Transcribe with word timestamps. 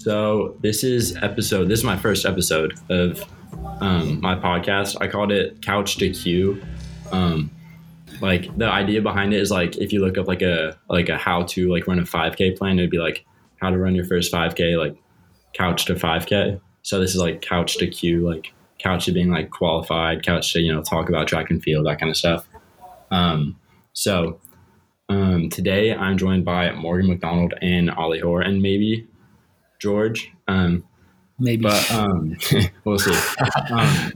So 0.00 0.56
this 0.62 0.82
is 0.82 1.14
episode. 1.16 1.68
This 1.68 1.80
is 1.80 1.84
my 1.84 1.96
first 1.96 2.24
episode 2.24 2.72
of 2.88 3.22
um, 3.82 4.18
my 4.22 4.34
podcast. 4.34 4.96
I 4.98 5.06
called 5.06 5.30
it 5.30 5.60
Couch 5.60 5.98
to 5.98 6.08
Q. 6.08 6.62
Um, 7.12 7.50
like 8.22 8.56
the 8.56 8.64
idea 8.64 9.02
behind 9.02 9.34
it 9.34 9.40
is 9.42 9.50
like 9.50 9.76
if 9.76 9.92
you 9.92 10.00
look 10.00 10.16
up 10.16 10.26
like 10.26 10.40
a 10.40 10.78
like 10.88 11.10
a 11.10 11.18
how 11.18 11.42
to 11.42 11.70
like 11.70 11.86
run 11.86 11.98
a 11.98 12.04
5K 12.04 12.56
plan, 12.56 12.78
it'd 12.78 12.90
be 12.90 12.96
like 12.96 13.26
how 13.60 13.68
to 13.68 13.76
run 13.76 13.94
your 13.94 14.06
first 14.06 14.32
5K, 14.32 14.78
like 14.78 14.96
couch 15.52 15.84
to 15.84 15.94
5K. 15.94 16.58
So 16.80 16.98
this 16.98 17.10
is 17.10 17.20
like 17.20 17.42
couch 17.42 17.76
to 17.76 17.86
Q, 17.86 18.26
like 18.26 18.54
couch 18.78 19.04
to 19.04 19.12
being 19.12 19.30
like 19.30 19.50
qualified, 19.50 20.24
couch 20.24 20.54
to 20.54 20.60
you 20.60 20.72
know 20.72 20.80
talk 20.80 21.10
about 21.10 21.28
track 21.28 21.50
and 21.50 21.62
field, 21.62 21.84
that 21.84 22.00
kind 22.00 22.08
of 22.08 22.16
stuff. 22.16 22.48
Um, 23.10 23.60
so 23.92 24.40
um, 25.10 25.50
today 25.50 25.94
I'm 25.94 26.16
joined 26.16 26.46
by 26.46 26.72
Morgan 26.72 27.10
McDonald 27.10 27.52
and 27.60 27.90
Ollie 27.90 28.20
Hoare 28.20 28.40
and 28.40 28.62
maybe 28.62 29.06
George. 29.80 30.30
Um, 30.48 30.84
Maybe. 31.38 31.62
but 31.62 31.90
um, 31.92 32.36
we'll 32.84 32.98
see. 32.98 33.14
Um, 33.70 34.12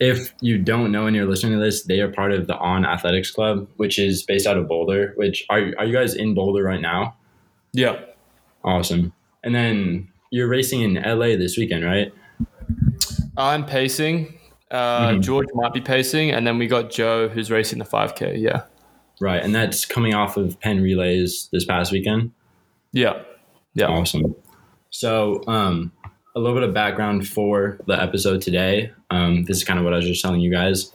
if 0.00 0.32
you 0.40 0.58
don't 0.58 0.92
know 0.92 1.06
and 1.06 1.16
you're 1.16 1.26
listening 1.26 1.58
to 1.58 1.64
this, 1.64 1.84
they 1.84 2.00
are 2.00 2.08
part 2.12 2.32
of 2.32 2.46
the 2.46 2.56
On 2.56 2.84
Athletics 2.84 3.30
Club, 3.30 3.66
which 3.76 3.98
is 3.98 4.22
based 4.22 4.46
out 4.46 4.56
of 4.58 4.68
Boulder. 4.68 5.12
Which 5.16 5.44
are 5.48 5.72
are 5.78 5.84
you 5.84 5.92
guys 5.92 6.14
in 6.14 6.34
Boulder 6.34 6.62
right 6.62 6.80
now? 6.80 7.16
Yeah. 7.72 8.00
Awesome. 8.64 9.12
And 9.44 9.54
then 9.54 10.08
you're 10.30 10.48
racing 10.48 10.82
in 10.82 10.94
LA 10.94 11.36
this 11.36 11.56
weekend, 11.56 11.84
right? 11.84 12.12
I'm 13.36 13.64
pacing. 13.64 14.34
Uh, 14.70 15.10
Mhm. 15.10 15.22
George 15.22 15.46
might 15.54 15.72
be 15.72 15.80
pacing, 15.80 16.30
and 16.32 16.46
then 16.46 16.58
we 16.58 16.66
got 16.66 16.90
Joe 16.90 17.28
who's 17.28 17.50
racing 17.50 17.78
the 17.78 17.84
5K. 17.84 18.36
Yeah. 18.38 18.62
Right, 19.20 19.42
and 19.42 19.54
that's 19.54 19.84
coming 19.86 20.14
off 20.14 20.36
of 20.36 20.58
Penn 20.60 20.82
Relays 20.82 21.48
this 21.52 21.64
past 21.64 21.92
weekend. 21.92 22.32
Yeah. 22.92 23.22
Yeah. 23.74 23.86
Awesome. 23.86 24.34
So, 24.98 25.42
um, 25.46 25.92
a 26.34 26.40
little 26.40 26.58
bit 26.58 26.66
of 26.66 26.72
background 26.72 27.28
for 27.28 27.78
the 27.86 28.00
episode 28.00 28.40
today. 28.40 28.92
Um, 29.10 29.44
this 29.44 29.58
is 29.58 29.64
kind 29.64 29.78
of 29.78 29.84
what 29.84 29.92
I 29.92 29.96
was 29.96 30.06
just 30.06 30.22
telling 30.22 30.40
you 30.40 30.50
guys. 30.50 30.90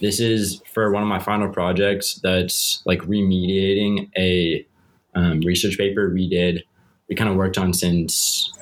This 0.00 0.18
is 0.18 0.60
for 0.72 0.90
one 0.90 1.04
of 1.04 1.08
my 1.08 1.20
final 1.20 1.48
projects 1.48 2.18
that's 2.20 2.82
like 2.84 2.98
remediating 3.02 4.10
a 4.18 4.66
um, 5.14 5.38
research 5.42 5.78
paper 5.78 6.12
we 6.12 6.28
did, 6.28 6.64
we 7.08 7.14
kind 7.14 7.30
of 7.30 7.36
worked 7.36 7.56
on 7.56 7.72
since 7.72 8.52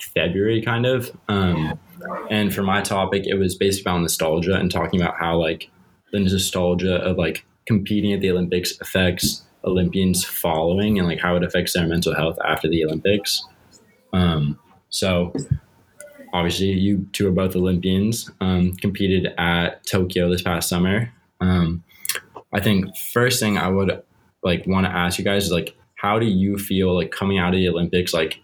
February, 0.00 0.60
kind 0.60 0.86
of. 0.86 1.16
Um, 1.28 1.78
and 2.28 2.52
for 2.52 2.62
my 2.62 2.82
topic, 2.82 3.28
it 3.28 3.34
was 3.34 3.54
basically 3.54 3.92
about 3.92 4.00
nostalgia 4.00 4.56
and 4.56 4.72
talking 4.72 5.00
about 5.00 5.14
how 5.20 5.36
like 5.36 5.70
the 6.10 6.18
nostalgia 6.18 6.96
of 6.96 7.16
like 7.16 7.46
competing 7.64 8.12
at 8.12 8.22
the 8.22 8.32
Olympics 8.32 8.76
affects 8.80 9.42
Olympians 9.64 10.24
following 10.24 10.98
and 10.98 11.06
like 11.06 11.20
how 11.20 11.36
it 11.36 11.44
affects 11.44 11.74
their 11.74 11.86
mental 11.86 12.16
health 12.16 12.38
after 12.44 12.68
the 12.68 12.84
Olympics. 12.84 13.44
Um, 14.12 14.58
so 14.88 15.34
obviously 16.32 16.70
you 16.72 17.06
two 17.12 17.28
are 17.28 17.32
both 17.32 17.56
Olympians, 17.56 18.30
um, 18.40 18.72
competed 18.74 19.32
at 19.38 19.86
Tokyo 19.86 20.30
this 20.30 20.42
past 20.42 20.68
summer. 20.68 21.12
Um, 21.40 21.84
I 22.52 22.60
think 22.60 22.96
first 22.96 23.40
thing 23.40 23.58
I 23.58 23.68
would 23.68 24.02
like 24.42 24.66
want 24.66 24.86
to 24.86 24.92
ask 24.92 25.18
you 25.18 25.24
guys 25.24 25.44
is 25.44 25.52
like, 25.52 25.76
how 25.96 26.18
do 26.18 26.26
you 26.26 26.58
feel 26.58 26.94
like 26.94 27.10
coming 27.10 27.38
out 27.38 27.54
of 27.54 27.58
the 27.58 27.68
Olympics? 27.68 28.14
Like, 28.14 28.40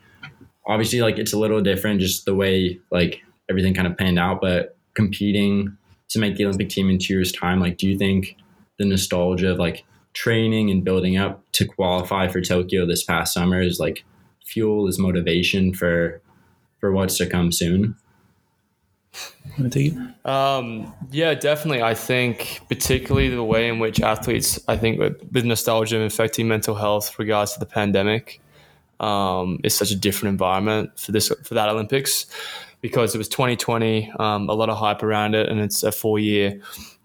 obviously, 0.67 1.01
like 1.01 1.19
it's 1.19 1.33
a 1.33 1.39
little 1.39 1.61
different, 1.61 2.01
just 2.01 2.25
the 2.25 2.35
way 2.35 2.81
like 2.91 3.21
everything 3.49 3.75
kind 3.75 3.87
of 3.87 3.97
panned 3.97 4.19
out, 4.19 4.41
but 4.41 4.77
competing 4.95 5.77
to 6.11 6.19
make 6.19 6.37
the 6.37 6.45
Olympic 6.45 6.69
team 6.69 6.91
in 6.91 6.99
two 6.99 7.15
years' 7.15 7.33
time, 7.33 7.61
like, 7.61 7.79
do 7.79 7.89
you 7.89 7.97
think 7.97 8.37
the 8.79 8.85
nostalgia 8.85 9.51
of 9.53 9.59
like 9.59 9.85
training 10.15 10.71
and 10.71 10.85
building 10.85 11.17
up 11.17 11.43
to 11.53 11.65
qualify 11.65 12.29
for 12.29 12.41
Tokyo 12.41 12.87
this 12.87 13.05
past 13.05 13.33
summer 13.33 13.63
is 13.63 13.79
like 13.79 14.05
fuel, 14.45 14.89
is 14.89 14.99
motivation 14.99 15.75
for 15.75 16.21
for 16.81 16.93
what's 16.93 17.19
to 17.19 17.27
come 17.27 17.53
soon? 17.53 17.97
Wanna 19.59 19.71
take 19.71 19.93
it? 19.93 20.27
Um, 20.29 20.93
yeah, 21.11 21.35
definitely. 21.35 21.83
I 21.83 21.95
think 21.95 22.61
particularly 22.69 23.29
the 23.29 23.45
way 23.45 23.69
in 23.69 23.79
which 23.79 24.01
athletes, 24.01 24.59
I 24.69 24.77
think 24.77 24.99
with, 24.99 25.21
with 25.33 25.45
nostalgia 25.45 25.97
and 25.97 26.05
affecting 26.05 26.49
mental 26.49 26.75
health 26.75 27.19
regards 27.19 27.53
to 27.55 27.61
the 27.61 27.67
pandemic, 27.67 28.41
um, 29.01 29.61
is 29.65 29.77
such 29.77 29.91
a 29.91 29.97
different 29.97 30.33
environment 30.33 30.99
for 30.99 31.13
this 31.13 31.29
for 31.43 31.55
that 31.55 31.69
Olympics 31.69 32.27
because 32.81 33.15
it 33.15 33.19
was 33.19 33.29
2020, 33.29 34.13
um, 34.19 34.49
a 34.49 34.55
lot 34.55 34.69
of 34.69 34.77
hype 34.77 35.03
around 35.03 35.35
it, 35.35 35.49
and 35.49 35.61
it's 35.61 35.83
a 35.83 35.93
four 35.93 36.19
year 36.19 36.61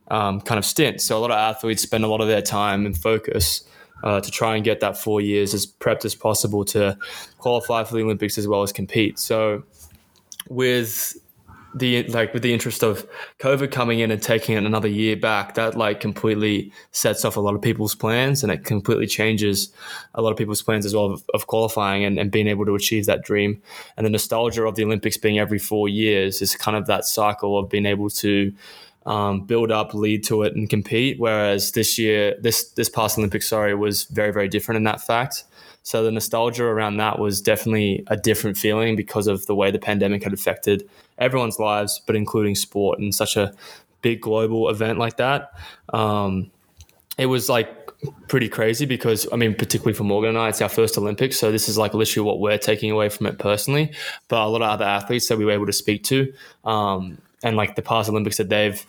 um, 0.09 0.41
kind 0.41 0.57
of 0.57 0.65
stint. 0.65 1.01
So 1.01 1.17
a 1.17 1.19
lot 1.19 1.31
of 1.31 1.37
athletes 1.37 1.83
spend 1.83 2.03
a 2.03 2.07
lot 2.07 2.21
of 2.21 2.27
their 2.27 2.41
time 2.41 2.85
and 2.85 2.97
focus. 2.97 3.63
Uh, 4.03 4.21
to 4.21 4.29
try 4.29 4.55
and 4.55 4.63
get 4.63 4.79
that 4.79 4.95
four 4.95 5.19
years 5.19 5.55
as 5.55 5.65
prepped 5.65 6.05
as 6.05 6.13
possible 6.13 6.63
to 6.63 6.95
qualify 7.39 7.83
for 7.83 7.95
the 7.95 8.01
Olympics 8.01 8.37
as 8.37 8.47
well 8.47 8.61
as 8.61 8.71
compete. 8.71 9.17
So, 9.17 9.63
with 10.49 11.17
the 11.75 12.03
like 12.03 12.33
with 12.33 12.43
the 12.43 12.53
interest 12.53 12.83
of 12.83 13.07
COVID 13.39 13.71
coming 13.71 13.99
in 13.99 14.11
and 14.11 14.21
taking 14.21 14.55
it 14.55 14.63
another 14.63 14.87
year 14.87 15.15
back, 15.15 15.55
that 15.55 15.75
like 15.75 15.99
completely 15.99 16.71
sets 16.91 17.25
off 17.25 17.37
a 17.37 17.39
lot 17.39 17.55
of 17.55 17.61
people's 17.61 17.95
plans 17.95 18.43
and 18.43 18.51
it 18.51 18.63
completely 18.63 19.07
changes 19.07 19.71
a 20.13 20.21
lot 20.21 20.31
of 20.31 20.37
people's 20.37 20.61
plans 20.61 20.85
as 20.85 20.95
well 20.95 21.05
of, 21.05 21.23
of 21.33 21.47
qualifying 21.47 22.03
and, 22.03 22.17
and 22.19 22.31
being 22.31 22.47
able 22.47 22.65
to 22.65 22.75
achieve 22.75 23.05
that 23.05 23.23
dream. 23.23 23.61
And 23.95 24.05
the 24.05 24.09
nostalgia 24.09 24.63
of 24.63 24.75
the 24.75 24.83
Olympics 24.83 25.17
being 25.17 25.39
every 25.39 25.59
four 25.59 25.89
years 25.89 26.41
is 26.41 26.55
kind 26.55 26.77
of 26.77 26.87
that 26.87 27.05
cycle 27.05 27.57
of 27.57 27.69
being 27.69 27.85
able 27.85 28.09
to 28.09 28.53
um, 29.07 29.41
build 29.41 29.71
up, 29.71 29.93
lead 29.93 30.23
to 30.25 30.43
it, 30.43 30.55
and 30.55 30.69
compete. 30.69 31.19
Whereas 31.19 31.71
this 31.71 31.97
year, 31.97 32.35
this 32.39 32.69
this 32.71 32.89
past 32.89 33.17
Olympics, 33.17 33.47
sorry, 33.47 33.73
was 33.73 34.03
very 34.03 34.31
very 34.31 34.49
different 34.49 34.77
in 34.77 34.83
that 34.83 35.01
fact. 35.01 35.45
So 35.81 36.03
the 36.03 36.11
nostalgia 36.11 36.65
around 36.65 36.97
that 36.97 37.17
was 37.17 37.41
definitely 37.41 38.03
a 38.07 38.17
different 38.17 38.57
feeling 38.57 38.97
because 38.97 39.25
of 39.25 39.45
the 39.45 39.55
way 39.55 39.71
the 39.71 39.79
pandemic 39.79 40.21
had 40.21 40.33
affected 40.33 40.87
everyone's 41.17 41.59
lives, 41.59 42.01
but 42.05 42.17
including 42.17 42.55
sport 42.55 42.99
and 42.99 43.15
such 43.15 43.37
a 43.37 43.53
big 44.01 44.19
global 44.19 44.69
event 44.69 44.99
like 44.99 45.15
that. 45.15 45.53
Um, 45.93 46.51
it 47.17 47.27
was 47.27 47.47
like 47.47 47.69
pretty 48.27 48.49
crazy 48.49 48.85
because 48.85 49.27
I 49.31 49.37
mean, 49.37 49.55
particularly 49.55 49.93
for 49.93 50.03
Morgan 50.03 50.31
and 50.31 50.37
I, 50.37 50.49
it's 50.49 50.61
our 50.61 50.67
first 50.67 50.97
Olympics, 50.97 51.39
so 51.39 51.53
this 51.53 51.69
is 51.69 51.77
like 51.77 51.93
literally 51.93 52.27
what 52.27 52.41
we're 52.41 52.57
taking 52.57 52.91
away 52.91 53.07
from 53.07 53.25
it 53.27 53.39
personally. 53.39 53.93
But 54.27 54.45
a 54.45 54.49
lot 54.49 54.61
of 54.61 54.69
other 54.69 54.85
athletes 54.85 55.29
that 55.29 55.37
we 55.37 55.45
were 55.45 55.53
able 55.53 55.67
to 55.67 55.73
speak 55.73 56.03
to, 56.05 56.33
um, 56.65 57.19
and 57.43 57.55
like 57.55 57.75
the 57.75 57.81
past 57.81 58.09
Olympics 58.09 58.37
that 58.37 58.49
they've 58.49 58.85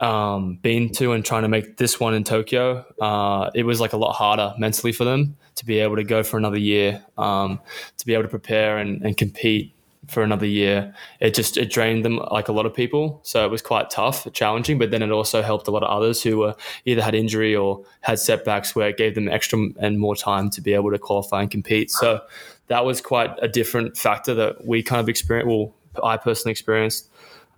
um, 0.00 0.58
been 0.62 0.90
to 0.92 1.12
and 1.12 1.24
trying 1.24 1.42
to 1.42 1.48
make 1.48 1.76
this 1.76 2.00
one 2.00 2.14
in 2.14 2.24
Tokyo, 2.24 2.84
uh, 3.00 3.50
it 3.54 3.64
was 3.64 3.80
like 3.80 3.92
a 3.92 3.96
lot 3.96 4.12
harder 4.12 4.54
mentally 4.58 4.92
for 4.92 5.04
them 5.04 5.36
to 5.54 5.64
be 5.64 5.78
able 5.78 5.96
to 5.96 6.04
go 6.04 6.22
for 6.22 6.36
another 6.36 6.58
year, 6.58 7.04
um, 7.18 7.60
to 7.98 8.06
be 8.06 8.14
able 8.14 8.24
to 8.24 8.28
prepare 8.28 8.78
and, 8.78 9.02
and 9.02 9.16
compete 9.16 9.74
for 10.08 10.22
another 10.22 10.46
year. 10.46 10.94
It 11.20 11.34
just 11.34 11.56
it 11.56 11.70
drained 11.70 12.04
them 12.04 12.16
like 12.30 12.48
a 12.48 12.52
lot 12.52 12.66
of 12.66 12.74
people, 12.74 13.20
so 13.22 13.44
it 13.44 13.50
was 13.50 13.62
quite 13.62 13.90
tough, 13.90 14.26
challenging. 14.32 14.78
But 14.78 14.90
then 14.90 15.02
it 15.02 15.10
also 15.10 15.42
helped 15.42 15.68
a 15.68 15.70
lot 15.70 15.82
of 15.82 15.90
others 15.90 16.22
who 16.22 16.38
were 16.38 16.56
either 16.84 17.02
had 17.02 17.14
injury 17.14 17.54
or 17.54 17.84
had 18.00 18.18
setbacks 18.18 18.74
where 18.74 18.88
it 18.88 18.96
gave 18.96 19.14
them 19.14 19.28
extra 19.28 19.68
and 19.78 19.98
more 19.98 20.16
time 20.16 20.50
to 20.50 20.60
be 20.60 20.74
able 20.74 20.90
to 20.90 20.98
qualify 20.98 21.42
and 21.42 21.50
compete. 21.50 21.90
So 21.90 22.20
that 22.66 22.84
was 22.84 23.00
quite 23.00 23.30
a 23.40 23.48
different 23.48 23.96
factor 23.96 24.34
that 24.34 24.66
we 24.66 24.82
kind 24.82 25.00
of 25.00 25.08
experienced. 25.08 25.48
Well, 25.48 25.74
I 26.02 26.16
personally 26.16 26.52
experienced. 26.52 27.08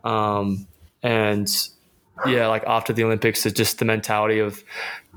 Um, 0.04 0.66
and 1.02 1.48
yeah, 2.26 2.46
like 2.46 2.64
after 2.64 2.92
the 2.92 3.04
Olympics, 3.04 3.44
it's 3.44 3.56
just 3.56 3.78
the 3.78 3.84
mentality 3.84 4.38
of 4.38 4.62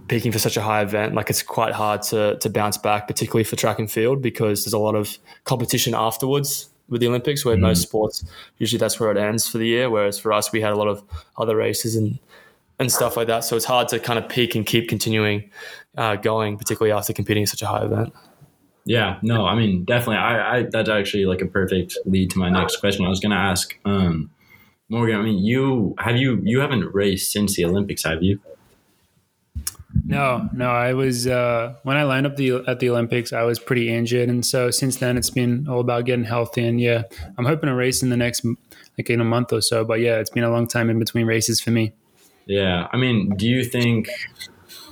peaking 0.08 0.32
for 0.32 0.40
such 0.40 0.58
a 0.58 0.62
high 0.62 0.82
event. 0.82 1.14
Like 1.14 1.30
it's 1.30 1.44
quite 1.44 1.74
hard 1.74 2.02
to 2.04 2.38
to 2.38 2.50
bounce 2.50 2.78
back, 2.78 3.08
particularly 3.08 3.44
for 3.44 3.56
track 3.56 3.80
and 3.80 3.92
field, 3.92 4.22
because 4.22 4.66
there's 4.66 4.74
a 4.74 4.80
lot 4.80 4.96
of 4.96 5.18
competition 5.44 5.94
afterwards 5.94 6.70
with 6.90 7.02
the 7.02 7.08
Olympics. 7.08 7.46
Where 7.46 7.58
most 7.58 7.84
sports 7.84 8.26
usually 8.58 8.80
that's 8.80 9.00
where 9.00 9.12
it 9.12 9.18
ends 9.18 9.48
for 9.48 9.60
the 9.60 9.68
year. 9.68 9.90
Whereas 9.90 10.18
for 10.18 10.34
us, 10.34 10.52
we 10.52 10.62
had 10.62 10.74
a 10.74 10.78
lot 10.78 10.88
of 10.88 11.04
other 11.38 11.56
races 11.56 11.96
and 11.96 12.20
and 12.80 12.92
stuff 12.92 13.18
like 13.18 13.28
that. 13.28 13.44
So 13.44 13.56
it's 13.56 13.66
hard 13.66 13.88
to 13.90 14.00
kind 14.00 14.20
of 14.20 14.30
peak 14.30 14.56
and 14.56 14.66
keep 14.66 14.88
continuing 14.88 15.50
uh, 15.98 16.16
going, 16.16 16.58
particularly 16.58 16.92
after 16.92 17.14
competing 17.14 17.44
at 17.44 17.50
such 17.50 17.62
a 17.62 17.68
high 17.68 17.84
event. 17.84 18.14
Yeah, 18.86 19.20
no, 19.22 19.46
I 19.46 19.56
mean, 19.56 19.84
definitely. 19.84 20.18
I, 20.18 20.58
I 20.58 20.64
that's 20.64 20.88
actually 20.90 21.26
like 21.26 21.42
a 21.42 21.46
perfect 21.46 21.98
lead 22.06 22.32
to 22.32 22.40
my 22.40 22.50
next 22.50 22.78
question. 22.78 23.06
I 23.06 23.10
was 23.10 23.20
going 23.20 23.32
to 23.32 23.38
ask, 23.38 23.78
um, 23.84 24.30
Morgan. 24.90 25.18
I 25.18 25.22
mean, 25.22 25.40
you 25.40 25.96
have 26.00 26.18
you 26.18 26.40
you 26.44 26.60
haven't 26.60 26.94
raced 26.94 27.32
since 27.32 27.56
the 27.56 27.66
Olympics, 27.66 28.04
have 28.04 28.24
you? 28.24 28.40
No, 30.06 30.50
no. 30.54 30.70
I 30.70 30.94
was 30.94 31.28
uh, 31.28 31.76
when 31.84 31.98
I 31.98 32.04
lined 32.04 32.26
up 32.26 32.36
the 32.38 32.64
at 32.68 32.80
the 32.80 32.90
Olympics. 32.90 33.34
I 33.34 33.44
was 33.44 33.60
pretty 33.60 33.94
injured, 33.94 34.30
and 34.30 34.46
so 34.46 34.72
since 34.72 34.98
then 34.98 35.18
it's 35.18 35.30
been 35.30 35.68
all 35.68 35.82
about 35.82 36.06
getting 36.06 36.26
healthy. 36.26 36.66
And 36.66 36.80
yeah, 36.80 37.04
I'm 37.38 37.46
hoping 37.46 37.68
to 37.68 37.76
race 37.76 38.02
in 38.02 38.10
the 38.10 38.18
next 38.18 38.46
like 38.98 39.10
in 39.10 39.20
a 39.20 39.26
month 39.26 39.52
or 39.52 39.62
so. 39.62 39.84
But 39.84 40.00
yeah, 40.00 40.20
it's 40.20 40.30
been 40.30 40.44
a 40.44 40.52
long 40.52 40.68
time 40.68 40.90
in 40.90 41.00
between 41.00 41.26
races 41.26 41.60
for 41.60 41.72
me. 41.72 41.94
Yeah, 42.46 42.88
I 42.94 42.98
mean, 42.98 43.36
do 43.36 43.48
you 43.48 43.66
think 43.66 44.08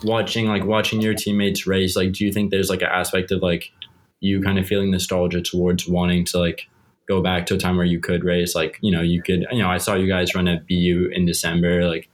watching 0.04 0.48
like 0.48 0.66
watching 0.66 1.02
your 1.02 1.14
teammates 1.14 1.66
race, 1.66 1.96
like, 1.96 2.12
do 2.12 2.26
you 2.26 2.34
think 2.34 2.52
there's 2.52 2.70
like 2.70 2.82
an 2.82 2.90
aspect 2.92 3.32
of 3.32 3.42
like 3.42 3.72
you 4.20 4.42
kind 4.42 4.60
of 4.60 4.68
feeling 4.68 4.92
nostalgia 4.92 5.42
towards 5.42 5.88
wanting 5.88 6.26
to 6.26 6.40
like 6.40 6.68
go 7.08 7.22
back 7.22 7.46
to 7.48 7.56
a 7.56 7.58
time 7.58 7.78
where 7.78 7.86
you 7.86 8.00
could 8.00 8.24
race? 8.24 8.56
Like, 8.56 8.78
you 8.82 8.92
know, 8.92 9.02
you 9.02 9.22
could, 9.22 9.46
you 9.52 9.60
know, 9.60 9.70
I 9.70 9.78
saw 9.78 9.96
you 9.96 10.08
guys 10.08 10.36
run 10.36 10.48
at 10.48 10.68
BU 10.68 11.10
in 11.14 11.26
December. 11.26 11.88
Like, 11.88 12.10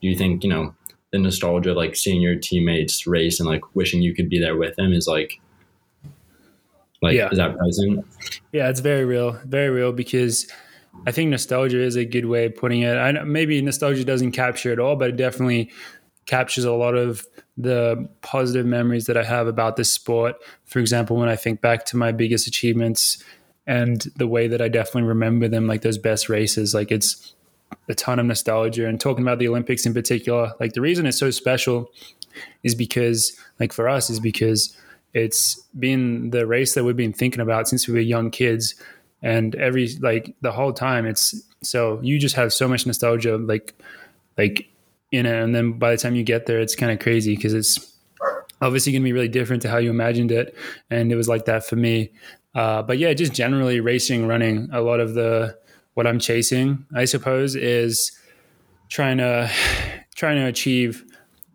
do 0.00 0.08
you 0.08 0.16
think 0.16 0.42
you 0.42 0.50
know 0.50 0.74
the 1.12 1.18
nostalgia 1.18 1.70
of 1.70 1.76
like 1.76 1.94
seeing 1.94 2.20
your 2.20 2.36
teammates 2.36 3.06
race 3.06 3.38
and 3.38 3.48
like 3.48 3.60
wishing 3.74 4.02
you 4.02 4.14
could 4.14 4.28
be 4.28 4.40
there 4.40 4.56
with 4.56 4.74
them 4.76 4.92
is 4.92 5.06
like 5.06 5.40
Like, 7.02 7.16
Yeah. 7.16 7.28
is 7.30 7.38
that 7.38 7.56
present? 7.58 8.06
Yeah, 8.52 8.68
it's 8.68 8.80
very 8.80 9.04
real, 9.04 9.38
very 9.44 9.70
real 9.70 9.92
because 9.92 10.46
I 11.06 11.10
think 11.10 11.30
nostalgia 11.30 11.80
is 11.80 11.96
a 11.96 12.04
good 12.04 12.26
way 12.26 12.46
of 12.46 12.56
putting 12.56 12.82
it. 12.82 12.96
I 12.96 13.10
know 13.12 13.24
maybe 13.24 13.60
nostalgia 13.60 14.04
doesn't 14.04 14.32
capture 14.32 14.72
it 14.72 14.78
all, 14.78 14.94
but 14.96 15.10
it 15.10 15.16
definitely 15.16 15.70
captures 16.26 16.64
a 16.64 16.72
lot 16.72 16.94
of 16.94 17.26
the 17.56 18.08
positive 18.20 18.64
memories 18.66 19.06
that 19.06 19.16
I 19.16 19.24
have 19.24 19.48
about 19.48 19.76
this 19.76 19.90
sport. 19.90 20.36
For 20.64 20.78
example, 20.78 21.16
when 21.16 21.28
I 21.28 21.34
think 21.36 21.60
back 21.60 21.84
to 21.86 21.96
my 21.96 22.12
biggest 22.12 22.46
achievements 22.46 23.22
and 23.66 24.00
the 24.16 24.26
way 24.26 24.48
that 24.48 24.60
I 24.60 24.68
definitely 24.68 25.04
remember 25.04 25.48
them, 25.48 25.66
like 25.66 25.82
those 25.82 25.98
best 25.98 26.28
races, 26.28 26.74
like 26.74 26.90
it's 26.90 27.34
a 27.88 27.94
ton 27.94 28.18
of 28.18 28.26
nostalgia. 28.26 28.86
And 28.86 29.00
talking 29.00 29.22
about 29.22 29.38
the 29.38 29.48
Olympics 29.48 29.86
in 29.86 29.94
particular, 29.94 30.52
like 30.60 30.72
the 30.72 30.80
reason 30.80 31.06
it's 31.06 31.18
so 31.18 31.30
special 31.30 31.90
is 32.62 32.74
because, 32.74 33.36
like 33.60 33.72
for 33.72 33.88
us, 33.88 34.10
is 34.10 34.20
because 34.20 34.76
it's 35.14 35.60
been 35.78 36.30
the 36.30 36.46
race 36.46 36.74
that 36.74 36.84
we've 36.84 36.96
been 36.96 37.12
thinking 37.12 37.40
about 37.40 37.68
since 37.68 37.86
we 37.86 37.94
were 37.94 38.00
young 38.00 38.30
kids. 38.30 38.74
And 39.22 39.54
every 39.54 39.88
like 40.00 40.34
the 40.40 40.50
whole 40.50 40.72
time 40.72 41.06
it's 41.06 41.40
so 41.62 42.00
you 42.02 42.18
just 42.18 42.34
have 42.34 42.52
so 42.52 42.66
much 42.66 42.86
nostalgia 42.86 43.36
like 43.36 43.74
like 44.36 44.68
in 45.12 45.26
it. 45.26 45.34
And 45.34 45.54
then 45.54 45.74
by 45.74 45.92
the 45.92 45.96
time 45.96 46.16
you 46.16 46.24
get 46.24 46.46
there 46.46 46.60
it's 46.60 46.74
kind 46.74 46.90
of 46.90 46.98
crazy 46.98 47.36
because 47.36 47.54
it's 47.54 47.94
obviously 48.60 48.92
going 48.92 49.02
to 49.02 49.04
be 49.04 49.12
really 49.12 49.28
different 49.28 49.62
to 49.62 49.68
how 49.68 49.76
you 49.76 49.90
imagined 49.90 50.32
it. 50.32 50.56
And 50.90 51.12
it 51.12 51.16
was 51.16 51.28
like 51.28 51.44
that 51.44 51.64
for 51.64 51.76
me 51.76 52.10
uh, 52.54 52.82
but 52.82 52.98
yeah 52.98 53.12
just 53.12 53.32
generally 53.32 53.80
racing 53.80 54.26
running 54.26 54.68
a 54.72 54.80
lot 54.80 55.00
of 55.00 55.14
the 55.14 55.56
what 55.94 56.06
i'm 56.06 56.18
chasing 56.18 56.84
i 56.94 57.04
suppose 57.04 57.54
is 57.54 58.12
trying 58.88 59.18
to 59.18 59.50
trying 60.14 60.36
to 60.36 60.46
achieve 60.46 61.04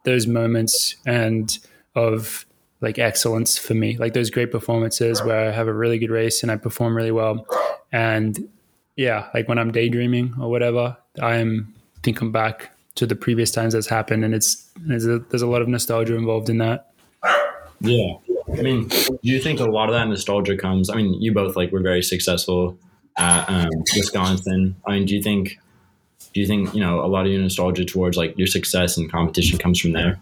those 0.05 0.27
moments 0.27 0.95
and 1.05 1.59
of 1.95 2.45
like 2.81 2.99
excellence 2.99 3.57
for 3.57 3.73
me 3.73 3.97
like 3.97 4.13
those 4.13 4.29
great 4.29 4.51
performances 4.51 5.21
where 5.23 5.49
i 5.49 5.51
have 5.51 5.67
a 5.67 5.73
really 5.73 5.97
good 5.97 6.11
race 6.11 6.43
and 6.43 6.51
i 6.51 6.55
perform 6.55 6.95
really 6.95 7.11
well 7.11 7.45
and 7.91 8.47
yeah 8.95 9.29
like 9.33 9.47
when 9.47 9.57
i'm 9.57 9.71
daydreaming 9.71 10.33
or 10.39 10.49
whatever 10.49 10.95
i'm 11.21 11.73
thinking 12.03 12.31
back 12.31 12.71
to 12.95 13.05
the 13.05 13.15
previous 13.15 13.51
times 13.51 13.73
that's 13.73 13.87
happened 13.87 14.23
and 14.23 14.33
it's 14.33 14.69
there's 14.81 15.05
a, 15.05 15.19
there's 15.19 15.41
a 15.41 15.47
lot 15.47 15.61
of 15.61 15.67
nostalgia 15.67 16.15
involved 16.15 16.49
in 16.49 16.57
that 16.59 16.91
Yeah. 17.81 18.13
I 18.53 18.61
mean, 18.61 18.87
do 18.87 19.17
you 19.21 19.39
think 19.41 19.59
a 19.59 19.65
lot 19.65 19.89
of 19.89 19.95
that 19.95 20.07
nostalgia 20.07 20.55
comes? 20.57 20.89
I 20.89 20.95
mean, 20.95 21.13
you 21.21 21.33
both 21.33 21.55
like 21.55 21.71
were 21.71 21.81
very 21.81 22.01
successful 22.01 22.77
at 23.17 23.49
um, 23.49 23.69
Wisconsin. 23.95 24.75
I 24.85 24.91
mean, 24.91 25.05
do 25.05 25.15
you 25.15 25.21
think, 25.21 25.59
do 26.33 26.39
you 26.39 26.47
think 26.47 26.73
you 26.73 26.79
know 26.79 27.03
a 27.03 27.07
lot 27.07 27.25
of 27.25 27.31
your 27.31 27.41
nostalgia 27.41 27.85
towards 27.85 28.17
like 28.17 28.37
your 28.37 28.47
success 28.47 28.97
and 28.97 29.11
competition 29.11 29.57
comes 29.57 29.79
from 29.79 29.93
there? 29.93 30.19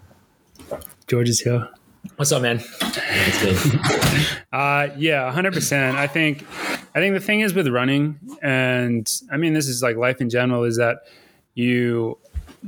george 1.08 1.30
is 1.30 1.42
here 1.42 1.70
What's 2.18 2.32
up, 2.32 2.42
man? 2.44 2.64
That's 2.80 3.42
good. 3.42 3.80
Uh, 4.54 4.88
yeah, 4.96 5.30
hundred 5.34 5.54
percent. 5.54 5.98
I 5.98 6.08
think, 6.08 6.46
I 6.96 7.00
think 7.00 7.14
the 7.14 7.20
thing 7.20 7.42
is 7.42 7.54
with 7.54 7.68
running, 7.68 8.18
and 8.42 9.06
I 9.30 9.36
mean 9.36 9.52
this 9.54 9.68
is 9.68 9.84
like 9.84 9.98
life 9.98 10.22
in 10.22 10.30
general, 10.30 10.64
is 10.64 10.78
that 10.78 11.00
you 11.56 12.18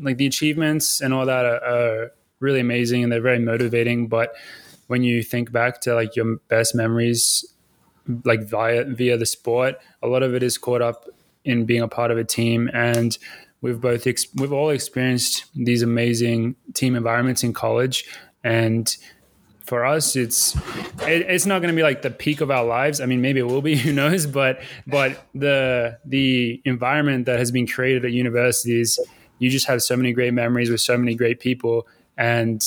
like 0.02 0.18
the 0.18 0.26
achievements 0.26 1.00
and 1.00 1.14
all 1.14 1.26
that 1.26 1.46
are, 1.46 1.64
are 1.64 2.12
really 2.42 2.60
amazing 2.60 3.04
and 3.04 3.12
they're 3.12 3.22
very 3.22 3.40
motivating. 3.40 4.08
But 4.08 4.36
when 4.88 5.04
you 5.04 5.24
think 5.24 5.52
back 5.52 5.82
to 5.82 5.94
like 5.94 6.16
your 6.16 6.38
best 6.48 6.76
memories, 6.76 7.46
like 8.24 8.48
via 8.48 8.86
via 8.86 9.18
the 9.18 9.26
sport, 9.26 9.76
a 10.02 10.08
lot 10.08 10.24
of 10.24 10.34
it 10.34 10.44
is 10.44 10.58
caught 10.58 10.82
up 10.82 11.06
in 11.44 11.66
being 11.66 11.82
a 11.82 11.88
part 11.88 12.12
of 12.12 12.18
a 12.18 12.24
team. 12.24 12.70
And. 12.74 13.18
We've 13.60 13.82
both 13.82 14.06
ex- 14.06 14.28
we've 14.36 14.54
all 14.54 14.70
experienced 14.70 15.46
these 15.56 15.82
amazing 15.82 16.56
team 16.76 16.96
environments 16.96 17.44
in 17.44 17.54
college, 17.54 18.08
and 18.44 18.96
for 19.66 19.84
us 19.84 20.16
it's 20.16 20.56
it, 21.08 21.26
it's 21.28 21.48
not 21.48 21.64
going 21.64 21.74
to 21.74 21.76
be 21.76 21.82
like 21.82 22.04
the 22.04 22.12
peak 22.12 22.40
of 22.40 22.52
our 22.52 22.64
lives. 22.64 23.02
I 23.02 23.08
mean 23.08 23.20
maybe 23.20 23.40
it 23.40 23.48
will 23.48 23.64
be 23.64 23.76
who 23.84 23.92
knows? 23.92 24.28
But 24.28 24.62
but 24.86 25.26
the 25.34 25.98
the 26.06 26.62
environment 26.66 27.26
that 27.26 27.40
has 27.40 27.50
been 27.50 27.66
created 27.66 28.06
at 28.06 28.12
universities 28.12 29.00
you 29.40 29.50
just 29.50 29.68
have 29.68 29.82
so 29.82 29.96
many 29.96 30.14
great 30.14 30.34
memories 30.34 30.70
with 30.70 30.82
so 30.82 30.98
many 30.98 31.16
great 31.16 31.40
people. 31.40 31.88
And 32.18 32.64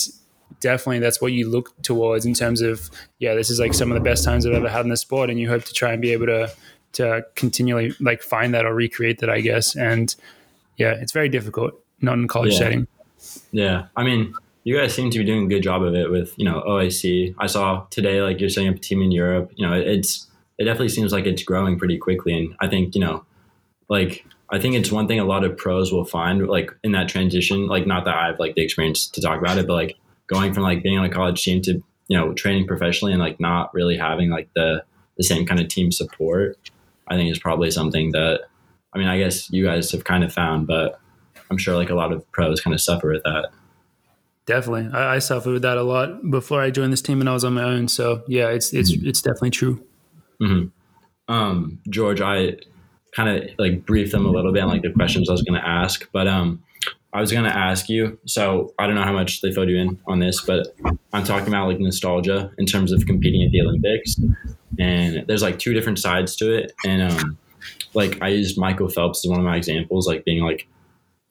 definitely 0.61 0.99
that's 0.99 1.21
what 1.21 1.33
you 1.33 1.49
look 1.49 1.75
towards 1.83 2.25
in 2.27 2.35
terms 2.35 2.61
of 2.61 2.91
yeah 3.19 3.35
this 3.35 3.51
is 3.51 3.59
like 3.59 3.75
some 3.75 3.91
of 3.91 3.95
the 3.95 4.01
best 4.01 4.25
times 4.25 4.47
i've 4.47 4.53
ever 4.53 4.69
had 4.69 4.85
in 4.85 4.91
the 4.91 4.97
sport 4.97 5.31
and 5.31 5.41
you 5.41 5.49
hope 5.49 5.65
to 5.65 5.73
try 5.73 5.93
and 5.93 6.01
be 6.03 6.13
able 6.13 6.27
to 6.27 6.51
to 6.93 7.25
continually 7.35 7.93
like 8.01 8.23
find 8.23 8.53
that 8.55 8.65
or 8.65 8.75
recreate 8.75 9.19
that 9.19 9.31
i 9.31 9.41
guess 9.41 9.75
and 9.75 10.17
yeah 10.77 10.93
it's 11.01 11.13
very 11.13 11.29
difficult 11.29 11.73
not 12.01 12.15
in 12.15 12.29
college 12.29 12.53
Yeah. 12.53 12.59
setting 12.59 12.87
Yeah, 13.53 13.87
I 13.97 14.03
mean, 14.03 14.33
you 14.65 14.77
guys 14.77 14.95
seem 14.95 15.11
to 15.11 15.19
be 15.19 15.25
doing 15.25 15.45
a 15.45 15.49
good 15.49 15.63
job 15.63 15.83
of 15.83 15.95
it 15.95 16.11
with 16.11 16.33
you 16.39 16.45
know 16.45 16.63
OAC. 16.67 17.35
I 17.39 17.47
saw 17.47 17.85
today 17.91 18.23
like 18.23 18.41
you're 18.41 18.49
setting 18.49 18.71
up 18.71 18.77
a 18.77 18.79
team 18.79 19.03
in 19.03 19.11
Europe. 19.13 19.51
You 19.57 19.67
know, 19.67 19.75
it's 19.75 20.27
it 20.59 20.65
definitely 20.65 20.89
seems 20.91 21.13
like 21.13 21.27
it's 21.27 21.43
growing 21.43 21.79
pretty 21.79 21.99
quickly, 21.99 22.33
and 22.37 22.55
I 22.61 22.67
think 22.69 22.95
you 22.95 23.01
know, 23.01 23.25
like 23.89 24.25
I 24.51 24.59
think 24.59 24.75
it's 24.75 24.91
one 24.91 25.07
thing 25.07 25.21
a 25.21 25.25
lot 25.25 25.45
of 25.45 25.57
pros 25.57 25.93
will 25.93 26.05
find 26.05 26.47
like 26.49 26.71
in 26.83 26.93
that 26.93 27.09
transition. 27.09 27.67
Like, 27.67 27.87
not 27.87 28.05
that 28.05 28.17
I 28.17 28.27
have 28.27 28.39
like 28.39 28.55
the 28.55 28.63
experience 28.63 29.07
to 29.09 29.21
talk 29.21 29.39
about 29.39 29.59
it, 29.59 29.67
but 29.67 29.75
like 29.75 29.97
going 30.31 30.55
from 30.55 30.63
like 30.63 30.83
being 30.83 30.97
on 30.97 31.05
a 31.05 31.11
college 31.11 31.43
team 31.43 31.61
to 31.63 31.83
you 32.09 32.17
know 32.17 32.33
training 32.33 32.67
professionally 32.67 33.13
and 33.13 33.21
like 33.21 33.41
not 33.41 33.75
really 33.75 33.97
having 33.97 34.31
like 34.31 34.49
the 34.55 34.83
the 35.17 35.25
same 35.25 35.45
kind 35.45 35.61
of 35.61 35.69
team 35.69 35.93
support. 35.93 36.57
I 37.09 37.17
think 37.17 37.31
is 37.31 37.39
probably 37.39 37.71
something 37.71 38.13
that 38.13 38.43
I 38.93 38.99
mean, 38.99 39.09
I 39.09 39.19
guess 39.19 39.51
you 39.51 39.65
guys 39.65 39.91
have 39.93 40.05
kind 40.05 40.25
of 40.25 40.33
found, 40.33 40.67
but 40.67 40.99
I'm 41.51 41.59
sure 41.59 41.75
like 41.75 41.91
a 41.91 41.95
lot 41.95 42.13
of 42.13 42.31
pros 42.33 42.61
kind 42.61 42.75
of 42.75 42.81
suffer 42.81 43.13
with 43.13 43.23
that. 43.25 43.51
Definitely, 44.47 44.91
I, 44.93 45.17
I 45.17 45.19
suffered 45.19 45.53
with 45.53 45.63
that 45.63 45.77
a 45.77 45.83
lot 45.83 46.31
before 46.31 46.61
I 46.61 46.71
joined 46.71 46.93
this 46.93 47.03
team, 47.03 47.21
and 47.21 47.29
I 47.29 47.33
was 47.33 47.45
on 47.45 47.55
my 47.55 47.63
own. 47.63 47.89
So 47.89 48.23
yeah, 48.27 48.49
it's 48.49 48.73
it's 48.73 48.91
it's 48.91 49.23
definitely 49.23 49.51
true. 49.51 49.85
Um, 51.29 51.79
George, 51.89 52.21
I 52.21 52.57
kind 53.15 53.29
of 53.29 53.51
like 53.59 53.87
briefed 53.87 54.13
them 54.13 54.27
a 54.27 54.31
little 54.31 54.53
bit 54.53 54.63
on 54.63 54.69
like 54.69 54.83
the 54.83 54.93
questions 54.93 55.29
I 55.29 55.33
was 55.33 55.43
going 55.43 55.61
to 55.61 55.67
ask, 55.67 56.09
but 56.13 56.27
um, 56.27 56.63
I 57.13 57.21
was 57.21 57.31
to 57.31 57.39
ask 57.39 57.89
you. 57.89 58.19
So 58.27 58.73
I 58.79 58.87
don't 58.87 58.95
know 58.95 59.03
how 59.03 59.13
much 59.13 59.41
they 59.41 59.51
filled 59.51 59.69
you 59.69 59.79
in 59.79 59.99
on 60.07 60.21
this, 60.21 60.43
but 60.43 60.69
I'm 61.13 61.25
talking 61.25 61.49
about 61.49 61.69
like 61.69 61.81
nostalgia 61.81 62.53
in 62.59 62.67
terms 62.67 62.93
of 62.93 63.07
competing 63.07 63.43
at 63.43 63.51
the 63.51 63.63
Olympics, 63.63 64.17
and 64.79 65.25
there's 65.27 65.43
like 65.43 65.59
two 65.59 65.73
different 65.73 65.99
sides 65.99 66.37
to 66.37 66.53
it, 66.53 66.73
and 66.85 67.03
um, 67.03 67.39
like 67.95 68.21
I 68.23 68.29
used 68.29 68.59
Michael 68.59 68.89
Phelps 68.89 69.25
as 69.25 69.31
one 69.31 69.41
of 69.41 69.45
my 69.45 69.57
examples, 69.57 70.07
like 70.07 70.25
being 70.25 70.43
like 70.43 70.67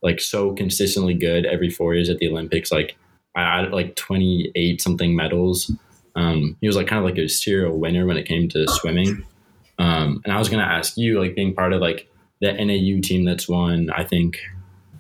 like 0.01 0.19
so 0.19 0.53
consistently 0.53 1.13
good 1.13 1.45
every 1.45 1.69
four 1.69 1.93
years 1.93 2.09
at 2.09 2.19
the 2.19 2.29
Olympics. 2.29 2.71
Like 2.71 2.97
I 3.35 3.61
had 3.61 3.71
like 3.71 3.95
28 3.95 4.81
something 4.81 5.15
medals. 5.15 5.71
Um, 6.15 6.57
he 6.62 6.67
was 6.67 6.75
like 6.75 6.88
kind 6.88 7.00
of 7.00 7.05
like 7.05 7.17
a 7.17 7.27
serial 7.27 7.77
winner 7.77 8.05
when 8.05 8.17
it 8.17 8.25
came 8.25 8.50
to 8.50 8.67
swimming. 8.67 9.25
Um, 9.77 10.21
and 10.25 10.33
I 10.33 10.39
was 10.39 10.50
gonna 10.50 10.63
ask 10.63 10.98
you, 10.98 11.19
like 11.19 11.36
being 11.36 11.55
part 11.55 11.71
of 11.71 11.81
like 11.81 12.09
the 12.41 12.51
NAU 12.53 13.01
team 13.01 13.24
that's 13.24 13.48
won, 13.48 13.89
I 13.91 14.03
think, 14.03 14.38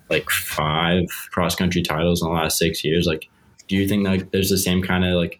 like 0.09 0.29
five 0.29 1.05
cross 1.31 1.55
country 1.55 1.81
titles 1.81 2.21
in 2.21 2.27
the 2.27 2.33
last 2.33 2.57
six 2.57 2.83
years. 2.83 3.05
Like, 3.05 3.29
do 3.67 3.75
you 3.75 3.87
think 3.87 4.05
like 4.05 4.31
there's 4.31 4.49
the 4.49 4.57
same 4.57 4.81
kind 4.81 5.05
of 5.05 5.13
like 5.13 5.39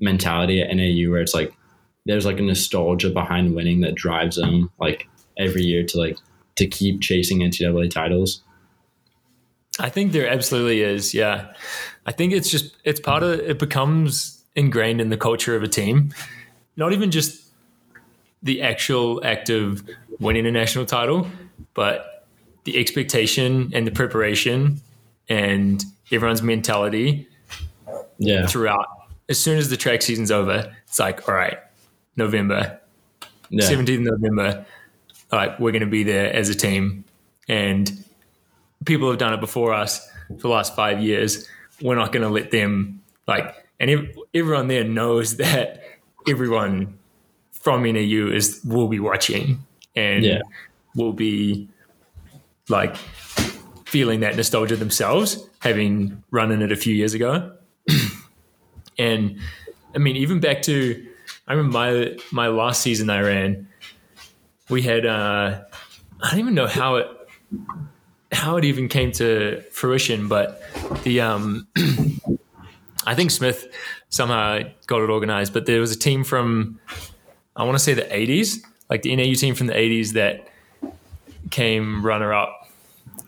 mentality 0.00 0.60
at 0.60 0.74
NAU 0.74 1.10
where 1.10 1.20
it's 1.20 1.34
like 1.34 1.52
there's 2.06 2.26
like 2.26 2.38
a 2.38 2.42
nostalgia 2.42 3.10
behind 3.10 3.54
winning 3.54 3.80
that 3.80 3.94
drives 3.94 4.36
them 4.36 4.70
like 4.78 5.08
every 5.38 5.62
year 5.62 5.84
to 5.84 5.98
like 5.98 6.18
to 6.56 6.66
keep 6.66 7.00
chasing 7.00 7.40
NCAA 7.40 7.90
titles? 7.90 8.42
I 9.78 9.88
think 9.88 10.12
there 10.12 10.28
absolutely 10.28 10.82
is. 10.82 11.14
Yeah. 11.14 11.52
I 12.06 12.12
think 12.12 12.32
it's 12.32 12.48
just, 12.48 12.76
it's 12.84 13.00
part 13.00 13.22
of, 13.22 13.40
it 13.40 13.58
becomes 13.58 14.44
ingrained 14.54 15.00
in 15.00 15.08
the 15.08 15.16
culture 15.16 15.56
of 15.56 15.62
a 15.62 15.68
team. 15.68 16.14
Not 16.76 16.92
even 16.92 17.10
just 17.10 17.42
the 18.42 18.62
actual 18.62 19.24
act 19.24 19.50
of 19.50 19.82
winning 20.20 20.46
a 20.46 20.52
national 20.52 20.86
title, 20.86 21.26
but 21.72 22.13
the 22.64 22.78
expectation 22.78 23.70
and 23.74 23.86
the 23.86 23.90
preparation 23.90 24.80
and 25.28 25.84
everyone's 26.12 26.42
mentality 26.42 27.26
Yeah, 28.18 28.46
throughout. 28.46 28.86
As 29.28 29.38
soon 29.40 29.58
as 29.58 29.70
the 29.70 29.76
track 29.76 30.02
season's 30.02 30.30
over, 30.30 30.74
it's 30.86 30.98
like, 30.98 31.28
all 31.28 31.34
right, 31.34 31.58
November, 32.16 32.78
yeah, 33.50 33.64
17th 33.70 34.00
November, 34.00 34.66
all 35.32 35.38
right, 35.38 35.58
we're 35.60 35.72
going 35.72 35.80
to 35.80 35.86
be 35.86 36.02
there 36.04 36.32
as 36.32 36.48
a 36.48 36.54
team. 36.54 37.04
And 37.48 37.90
people 38.84 39.08
have 39.10 39.18
done 39.18 39.32
it 39.34 39.40
before 39.40 39.72
us 39.72 40.06
for 40.28 40.34
the 40.34 40.48
last 40.48 40.74
five 40.76 41.02
years. 41.02 41.48
We're 41.82 41.96
not 41.96 42.12
going 42.12 42.22
to 42.22 42.28
let 42.28 42.50
them, 42.50 43.02
like, 43.26 43.54
and 43.80 43.90
ev- 43.90 44.16
everyone 44.34 44.68
there 44.68 44.84
knows 44.84 45.36
that 45.38 45.82
everyone 46.28 46.98
from 47.52 47.82
NAU 47.82 48.30
is 48.32 48.60
will 48.64 48.88
be 48.88 49.00
watching 49.00 49.64
and 49.96 50.24
Yeah. 50.24 50.40
will 50.94 51.12
be 51.12 51.68
like 52.68 52.96
feeling 53.86 54.20
that 54.20 54.36
nostalgia 54.36 54.76
themselves, 54.76 55.46
having 55.60 56.22
run 56.30 56.50
in 56.50 56.62
it 56.62 56.72
a 56.72 56.76
few 56.76 56.94
years 56.94 57.14
ago. 57.14 57.52
and 58.98 59.38
I 59.94 59.98
mean, 59.98 60.16
even 60.16 60.40
back 60.40 60.62
to 60.62 61.06
I 61.46 61.52
remember 61.52 61.72
my 61.72 62.16
my 62.32 62.48
last 62.48 62.80
season 62.80 63.10
I 63.10 63.20
ran, 63.20 63.68
we 64.68 64.82
had 64.82 65.06
uh, 65.06 65.60
I 66.22 66.30
don't 66.30 66.40
even 66.40 66.54
know 66.54 66.66
how 66.66 66.96
it 66.96 67.06
how 68.32 68.56
it 68.56 68.64
even 68.64 68.88
came 68.88 69.12
to 69.12 69.62
fruition, 69.70 70.28
but 70.28 70.62
the 71.04 71.20
um, 71.20 71.68
I 73.06 73.14
think 73.14 73.30
Smith 73.30 73.68
somehow 74.08 74.60
got 74.86 75.02
it 75.02 75.10
organized. 75.10 75.52
But 75.52 75.66
there 75.66 75.80
was 75.80 75.92
a 75.92 75.98
team 75.98 76.24
from 76.24 76.80
I 77.56 77.64
want 77.64 77.76
to 77.76 77.84
say 77.84 77.94
the 77.94 78.02
80s, 78.02 78.60
like 78.90 79.02
the 79.02 79.14
NAU 79.14 79.34
team 79.34 79.54
from 79.54 79.66
the 79.66 79.74
80s 79.74 80.12
that 80.14 80.48
came 81.50 82.04
runner 82.04 82.32
up 82.32 82.68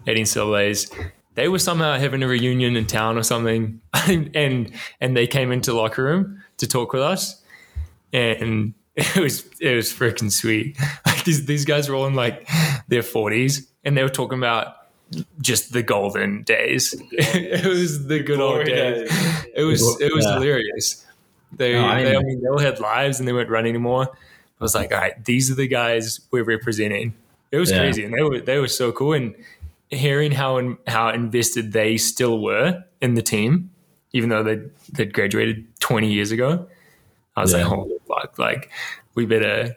at 0.07 0.17
NCAA's. 0.17 0.91
They 1.35 1.49
were 1.49 1.59
somehow 1.59 1.99
having 1.99 2.23
a 2.23 2.29
reunion 2.29 2.77
in 2.77 2.87
town 2.87 3.19
or 3.19 3.23
something, 3.23 3.81
and 4.09 4.73
and 5.01 5.17
they 5.17 5.27
came 5.27 5.53
into 5.53 5.73
locker 5.75 6.03
room 6.05 6.43
to 6.59 6.67
talk 6.67 6.93
with 6.93 7.03
us, 7.03 7.43
and 8.13 8.73
it 8.97 9.17
was 9.17 9.45
it 9.61 9.75
was 9.75 9.93
freaking 9.93 10.31
sweet. 10.33 10.77
Like 11.07 11.25
these 11.25 11.45
these 11.47 11.65
guys 11.65 11.89
were 11.89 11.95
all 11.97 12.07
in 12.07 12.15
like 12.15 12.49
their 12.89 13.03
40s, 13.03 13.67
and 13.85 13.97
they 13.97 14.03
were 14.03 14.09
talking 14.09 14.39
about 14.39 14.75
just 15.41 15.73
the 15.73 15.83
golden 15.83 16.43
days. 16.45 16.95
it 17.13 17.65
was 17.67 18.07
the 18.07 18.21
good 18.21 18.41
old 18.41 18.65
days. 18.67 19.09
It 19.55 19.65
was 19.65 20.01
it 20.01 20.13
was 20.15 20.25
Yeah. 20.25 20.35
hilarious. 20.35 21.05
They, 21.53 21.73
No, 21.75 21.85
I 21.87 22.03
they, 22.03 22.11
I 22.11 22.19
mean- 22.19 22.27
mean, 22.27 22.41
they 22.43 22.49
all 22.49 22.59
had 22.59 22.81
lives 22.81 23.19
and 23.19 23.27
they 23.29 23.33
weren't 23.33 23.51
running 23.51 23.71
anymore. 23.71 24.09
I 24.13 24.65
was 24.65 24.75
like, 24.75 24.93
all 24.93 24.99
right, 24.99 25.23
these 25.25 25.51
are 25.51 25.55
the 25.55 25.69
guys 25.69 26.21
we're 26.31 26.45
representing. 26.45 27.15
It 27.53 27.59
was 27.59 27.71
Yeah. 27.71 27.79
crazy, 27.79 28.05
and 28.05 28.13
they 28.15 28.23
were 28.23 28.41
they 28.41 28.59
were 28.59 28.69
so 28.69 28.93
cool. 28.93 29.13
And 29.15 29.35
hearing 29.91 30.33
how 30.33 30.59
in, 30.59 30.77
how 30.87 31.11
invested 31.11 31.73
they 31.73 31.97
still 31.97 32.41
were 32.43 32.83
in 33.01 33.15
the 33.15 33.23
team, 33.23 33.71
even 34.13 34.29
though 34.31 34.43
they 34.43 34.61
they'd 34.93 35.13
graduated 35.13 35.65
twenty 35.81 36.13
years 36.13 36.33
ago, 36.33 36.67
I 37.37 37.43
was 37.43 37.53
Yeah. 37.53 37.59
like, 37.59 37.67
holy 37.67 37.97
fuck! 38.09 38.39
Like, 38.39 38.71
we 39.15 39.27
better 39.27 39.77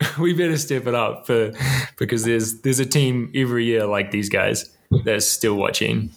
we 0.18 0.32
better 0.32 0.56
step 0.58 0.86
it 0.86 0.94
up 0.94 1.26
for 1.26 1.52
because 1.98 2.24
there's 2.24 2.60
there's 2.62 2.80
a 2.80 2.86
team 2.86 3.30
every 3.34 3.64
year 3.64 3.86
like 3.86 4.10
these 4.10 4.28
guys 4.28 4.70
that's 5.04 5.26
still 5.26 5.54
watching. 5.54 6.10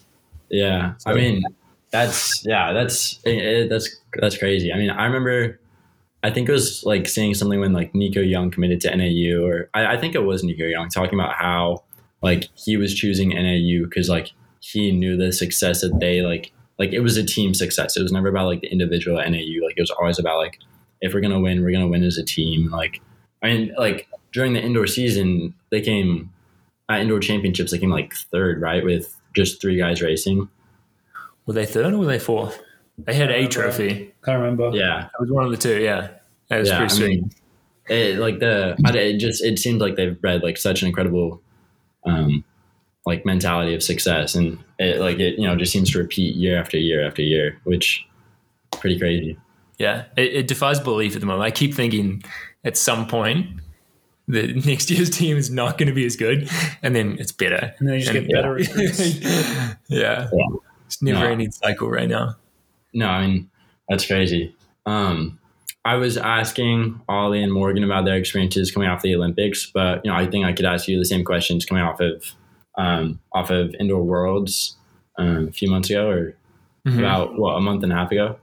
Yeah, 0.49 0.93
I 1.05 1.13
mean, 1.13 1.43
that's 1.91 2.43
yeah, 2.45 2.73
that's 2.73 3.19
it, 3.23 3.37
it- 3.37 3.69
that's 3.69 3.95
that's 4.19 4.37
crazy. 4.37 4.71
I 4.73 4.77
mean, 4.77 4.89
I 4.89 5.05
remember, 5.05 5.59
I 6.23 6.31
think 6.31 6.49
it 6.49 6.51
was 6.51 6.83
like 6.83 7.07
saying 7.07 7.35
something 7.35 7.59
when 7.59 7.73
like 7.73 7.93
Nico 7.93 8.21
Young 8.21 8.51
committed 8.51 8.81
to 8.81 8.95
NAU, 8.95 9.45
or 9.45 9.69
I, 9.73 9.93
I 9.93 9.97
think 9.97 10.15
it 10.15 10.23
was 10.23 10.43
Nico 10.43 10.65
Young 10.65 10.89
talking 10.89 11.19
about 11.19 11.35
how 11.35 11.83
like 12.21 12.49
he 12.55 12.77
was 12.77 12.93
choosing 12.93 13.29
NAU 13.29 13.85
because 13.85 14.09
like 14.09 14.31
he 14.59 14.91
knew 14.91 15.15
the 15.15 15.31
success 15.31 15.81
that 15.81 15.99
they 15.99 16.21
like 16.21 16.51
like 16.79 16.91
it 16.93 17.01
was 17.01 17.17
a 17.17 17.25
team 17.25 17.53
success. 17.53 17.95
It 17.95 18.03
was 18.03 18.11
never 18.11 18.27
about 18.27 18.47
like 18.47 18.61
the 18.61 18.71
individual 18.71 19.19
at 19.19 19.29
NAU. 19.29 19.63
Like 19.63 19.77
it 19.77 19.81
was 19.81 19.91
always 19.91 20.19
about 20.19 20.37
like 20.37 20.59
if 21.01 21.13
we're 21.13 21.21
gonna 21.21 21.39
win, 21.39 21.63
we're 21.63 21.71
gonna 21.71 21.87
win 21.87 22.03
as 22.03 22.17
a 22.17 22.23
team. 22.23 22.69
Like 22.71 23.01
I 23.43 23.47
mean, 23.47 23.75
like 23.77 24.07
during 24.33 24.53
the 24.53 24.61
indoor 24.61 24.87
season, 24.87 25.53
they 25.69 25.81
came 25.81 26.31
at 26.89 27.01
indoor 27.01 27.19
championships. 27.19 27.71
They 27.71 27.77
came 27.77 27.89
like 27.89 28.13
third, 28.13 28.61
right, 28.61 28.83
with 28.83 29.15
just 29.35 29.61
three 29.61 29.77
guys 29.77 30.01
racing. 30.01 30.49
Were 31.45 31.53
they 31.53 31.65
third 31.65 31.93
or 31.93 31.99
were 31.99 32.05
they 32.05 32.19
fourth? 32.19 32.59
They 32.97 33.13
had 33.13 33.29
a 33.31 33.47
trophy. 33.47 34.13
Can't 34.23 34.39
remember. 34.41 34.71
Yeah, 34.75 35.05
It 35.05 35.11
was 35.21 35.31
one 35.31 35.45
of 35.45 35.51
the 35.51 35.57
two. 35.57 35.79
Yeah, 35.81 36.09
that 36.49 36.57
was 36.59 36.69
yeah. 36.69 36.77
pretty 36.79 36.93
I 36.93 36.95
sweet. 36.97 37.21
mean, 37.21 37.31
it, 37.89 38.17
like 38.19 38.39
the 38.39 38.75
it 38.79 39.17
just 39.19 39.43
it 39.43 39.59
seems 39.59 39.79
like 39.81 39.95
they've 39.95 40.19
bred 40.19 40.41
like 40.43 40.57
such 40.57 40.81
an 40.81 40.87
incredible, 40.87 41.41
um, 42.05 42.43
like 43.05 43.25
mentality 43.25 43.73
of 43.75 43.83
success, 43.83 44.35
and 44.35 44.57
it 44.79 44.99
like 44.99 45.19
it 45.19 45.37
you 45.39 45.45
know 45.47 45.55
just 45.55 45.71
seems 45.71 45.91
to 45.91 45.99
repeat 45.99 46.35
year 46.35 46.59
after 46.59 46.77
year 46.77 47.05
after 47.05 47.21
year, 47.21 47.59
which 47.63 48.05
pretty 48.71 48.97
crazy. 48.99 49.37
Yeah, 49.77 50.05
it, 50.17 50.33
it 50.33 50.47
defies 50.47 50.79
belief 50.79 51.13
at 51.15 51.21
the 51.21 51.27
moment. 51.27 51.43
I 51.45 51.51
keep 51.51 51.73
thinking 51.75 52.23
at 52.65 52.75
some 52.77 53.07
point 53.07 53.61
the 54.27 54.47
next 54.65 54.89
year's 54.89 55.09
team 55.11 55.37
is 55.37 55.49
not 55.51 55.77
going 55.77 55.87
to 55.87 55.93
be 55.93 56.05
as 56.05 56.15
good, 56.15 56.49
and 56.81 56.95
then 56.95 57.15
it's 57.19 57.31
better. 57.31 57.73
And 57.77 57.87
then 57.87 57.95
you 57.95 58.01
just 58.01 58.13
And- 58.15 58.27
get 58.27 58.33
better 58.35 58.53
recruits. 58.53 58.99
yeah. 59.87 60.29
it's 60.87 61.01
never 61.01 61.19
No. 61.19 61.27
ending 61.27 61.51
cycle 61.51 61.89
right 61.89 62.09
now. 62.09 62.35
No, 62.93 63.07
I 63.07 63.27
mean 63.27 63.49
that's 63.89 64.05
crazy. 64.05 64.55
Um, 64.85 65.39
I 65.85 65.95
was 65.95 66.17
asking 66.17 66.99
Ollie 67.07 67.41
and 67.41 67.53
Morgan 67.53 67.83
about 67.83 68.03
their 68.05 68.15
experiences 68.17 68.71
coming 68.71 68.89
off 68.89 69.01
the 69.01 69.15
Olympics, 69.15 69.69
but 69.73 70.01
you 70.03 70.11
know 70.11 70.17
I 70.17 70.25
think 70.27 70.45
I 70.45 70.53
could 70.53 70.65
ask 70.65 70.87
you 70.87 70.97
the 70.97 71.05
same 71.05 71.23
questions 71.23 71.65
coming 71.65 71.83
off 71.83 71.99
of 71.99 72.23
um, 72.77 73.19
off 73.33 73.49
of 73.49 73.73
Indoor 73.79 74.03
Worlds 74.03 74.75
um, 75.17 75.47
a 75.47 75.51
few 75.51 75.69
months 75.69 75.89
ago, 75.89 76.09
or 76.09 76.35
Mhm. 76.85 76.99
about 76.99 77.37
what 77.37 77.55
a 77.55 77.59
month 77.61 77.83
and 77.83 77.91
a 77.91 77.95
half 77.95 78.11
ago. 78.11 78.37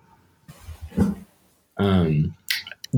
Um, 1.77 2.35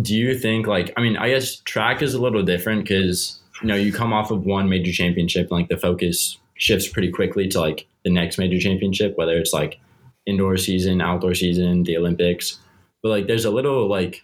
do 0.01 0.15
you 0.15 0.37
think 0.39 0.67
like 0.67 0.93
I 0.97 1.01
mean 1.01 1.17
I 1.17 1.29
guess 1.31 1.57
track 1.61 2.03
is 2.03 2.15
a 2.15 2.21
little 2.21 2.43
different 2.43 2.83
because 2.83 3.41
you 3.63 3.69
know 3.69 3.75
you 3.75 3.93
come 3.93 4.13
off 4.13 4.31
of 4.31 4.45
one 4.45 4.69
major 4.69 4.93
championship 4.93 5.45
and 5.45 5.53
like 5.53 5.69
the 5.69 5.79
focus 5.79 6.37
shifts 6.57 6.89
pretty 6.89 7.11
quickly 7.11 7.49
to 7.49 7.61
like 7.61 7.87
the 8.05 8.11
next 8.11 8.39
major 8.39 8.59
championship 8.59 9.17
whether 9.17 9.37
it's 9.39 9.53
like 9.55 9.79
indoor 10.27 10.57
season 10.57 11.01
outdoor 11.01 11.35
season 11.35 11.85
the 11.85 11.97
Olympics. 11.97 12.59
But 13.03 13.11
like 13.11 13.27
there's 13.27 13.45
a 13.45 13.51
little 13.51 13.89
like 13.89 14.23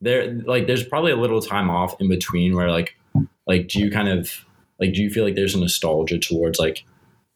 there 0.00 0.32
like 0.46 0.66
there's 0.66 0.84
probably 0.84 1.12
a 1.12 1.16
little 1.16 1.40
time 1.40 1.70
off 1.70 2.00
in 2.00 2.08
between 2.08 2.54
where 2.54 2.70
like 2.70 2.96
like 3.46 3.68
do 3.68 3.78
you 3.78 3.90
kind 3.90 4.08
of 4.08 4.44
like 4.78 4.92
do 4.92 5.02
you 5.02 5.10
feel 5.10 5.24
like 5.24 5.34
there's 5.34 5.54
a 5.54 5.60
nostalgia 5.60 6.18
towards 6.18 6.58
like 6.58 6.84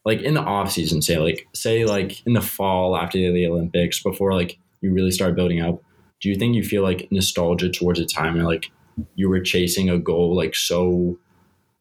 like 0.04 0.20
in 0.22 0.34
the 0.34 0.40
off 0.40 0.72
season 0.72 1.02
say 1.02 1.18
like 1.18 1.46
say 1.54 1.84
like 1.84 2.24
in 2.26 2.32
the 2.32 2.40
fall 2.40 2.96
after 2.96 3.18
the 3.18 3.46
olympics 3.46 4.02
before 4.02 4.34
like 4.34 4.58
you 4.80 4.92
really 4.92 5.10
start 5.10 5.36
building 5.36 5.60
up 5.60 5.82
do 6.20 6.28
you 6.28 6.36
think 6.36 6.54
you 6.54 6.62
feel 6.64 6.82
like 6.82 7.08
nostalgia 7.10 7.68
towards 7.68 8.00
a 8.00 8.06
time 8.06 8.34
where 8.34 8.44
like 8.44 8.70
you 9.14 9.28
were 9.28 9.40
chasing 9.40 9.90
a 9.90 9.98
goal 9.98 10.34
like 10.34 10.54
so 10.54 11.18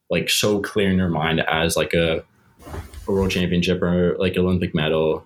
like 0.10 0.30
so 0.30 0.60
clear 0.60 0.90
in 0.90 0.98
your 0.98 1.10
mind 1.10 1.40
as 1.42 1.78
like 1.78 1.94
a, 1.94 2.24
a 3.08 3.12
world 3.12 3.32
championship 3.32 3.82
or 3.82 4.16
like 4.20 4.36
olympic 4.38 4.76
medal 4.76 5.24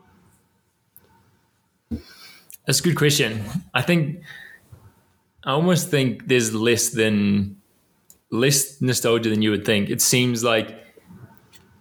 That's 2.68 2.82
a 2.82 2.84
good 2.84 2.98
question. 2.98 3.44
I 3.74 3.82
think 3.82 4.22
I 5.46 5.52
almost 5.52 5.90
think 5.90 6.28
there's 6.28 6.54
less 6.54 6.90
than 6.90 7.56
less 8.30 8.82
nostalgia 8.82 9.30
than 9.30 9.42
you 9.42 9.52
would 9.52 9.66
think. 9.66 9.90
It 9.90 10.02
seems 10.02 10.44
like 10.44 10.84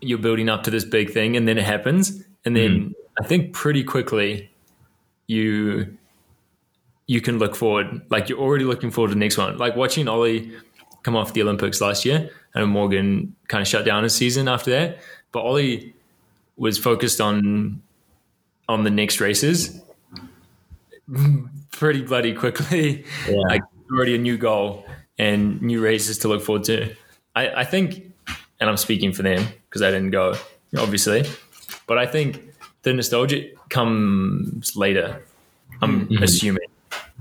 you're 0.01 0.19
building 0.19 0.49
up 0.49 0.63
to 0.63 0.71
this 0.71 0.85
big 0.85 1.11
thing 1.11 1.37
and 1.37 1.49
then 1.49 1.59
it 1.59 1.65
happens 1.65 2.23
and 2.45 2.57
then 2.57 2.81
hmm. 2.81 2.93
I 3.21 3.27
think 3.27 3.53
pretty 3.53 3.83
quickly 3.83 4.49
you 5.27 5.99
you 7.09 7.21
can 7.21 7.39
look 7.39 7.57
forward 7.57 8.03
like 8.11 8.29
you're 8.29 8.39
already 8.39 8.65
looking 8.65 8.93
forward 8.93 9.09
to 9.09 9.15
the 9.15 9.21
next 9.21 9.37
one. 9.37 9.59
Like 9.59 9.75
watching 9.75 10.07
Ollie 10.07 10.53
come 11.03 11.17
off 11.17 11.33
the 11.33 11.43
Olympics 11.43 11.81
last 11.81 12.05
year 12.05 12.31
and 12.55 12.71
Morgan 12.71 13.35
kind 13.49 13.61
of 13.61 13.67
shut 13.67 13.85
down 13.85 14.05
his 14.05 14.15
season 14.15 14.47
after 14.47 14.71
that, 14.71 14.99
but 15.33 15.41
Ollie 15.41 15.95
was 16.57 16.79
focused 16.79 17.21
on 17.21 17.83
on 18.69 18.85
the 18.85 18.91
next 18.91 19.21
races 19.21 19.81
pretty 21.73 22.03
bloody 22.03 22.35
quickly. 22.35 23.05
yeah 23.29 23.37
Like 23.49 23.63
already 23.93 24.15
a 24.15 24.19
new 24.19 24.37
goal 24.37 24.85
and 25.19 25.61
new 25.63 25.81
races 25.81 26.19
to 26.19 26.29
look 26.29 26.43
forward 26.43 26.65
to. 26.65 26.95
I, 27.35 27.49
I 27.61 27.65
think, 27.65 28.13
and 28.61 28.69
I'm 28.71 28.77
speaking 28.77 29.13
for 29.13 29.23
them 29.23 29.47
because 29.69 29.83
I 29.83 29.91
didn't 29.91 30.11
go, 30.11 30.35
obviously, 30.79 31.25
but 31.87 31.99
I 31.99 32.07
think 32.07 32.43
the 32.83 32.93
nostalgia 32.93 33.45
comes 33.69 34.77
later. 34.77 35.23
I'm 35.83 36.07
Mhm. 36.09 36.23
assuming 36.23 36.67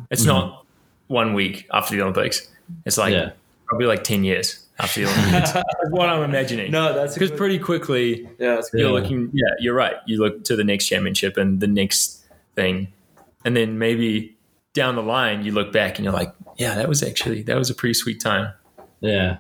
it's 0.10 0.24
not 0.26 0.66
one 1.08 1.34
week 1.34 1.68
after 1.74 1.96
the 1.96 2.02
Olympics. 2.02 2.48
It's 2.86 2.98
like 2.98 3.14
Yeah. 3.14 3.32
probably 3.68 3.86
like 3.88 4.04
ten 4.04 4.24
years 4.24 4.66
after 4.80 5.02
the 5.02 5.08
Olympics. 5.12 5.52
That's 5.54 5.66
what 5.90 6.10
I'm 6.10 6.24
imagining. 6.24 6.72
No, 6.72 6.94
that's 6.94 7.14
because 7.14 7.30
good- 7.32 7.38
pretty 7.38 7.60
quickly 7.60 8.24
yeah, 8.40 8.56
that's 8.56 8.70
good. 8.70 8.82
you're 8.82 8.90
Yeah. 8.90 9.02
looking 9.02 9.30
yeah 9.34 9.54
you're 9.60 9.74
right 9.76 9.96
you 10.06 10.20
look 10.20 10.44
to 10.46 10.56
the 10.56 10.64
next 10.64 10.88
championship 10.88 11.38
and 11.38 11.60
the 11.60 11.68
next 11.68 12.24
thing 12.56 12.88
and 13.46 13.56
then 13.56 13.78
maybe 13.78 14.36
down 14.74 14.96
the 14.96 15.04
line 15.04 15.46
you 15.46 15.54
look 15.54 15.72
back 15.72 15.98
and 15.98 16.04
you're 16.04 16.14
like 16.14 16.34
yeah 16.58 16.76
that 16.76 16.90
was 16.90 17.02
actually 17.02 17.42
that 17.44 17.58
was 17.58 17.70
a 17.70 17.74
pretty 17.76 17.94
sweet 17.94 18.20
time 18.20 18.52
Yeah. 19.02 19.38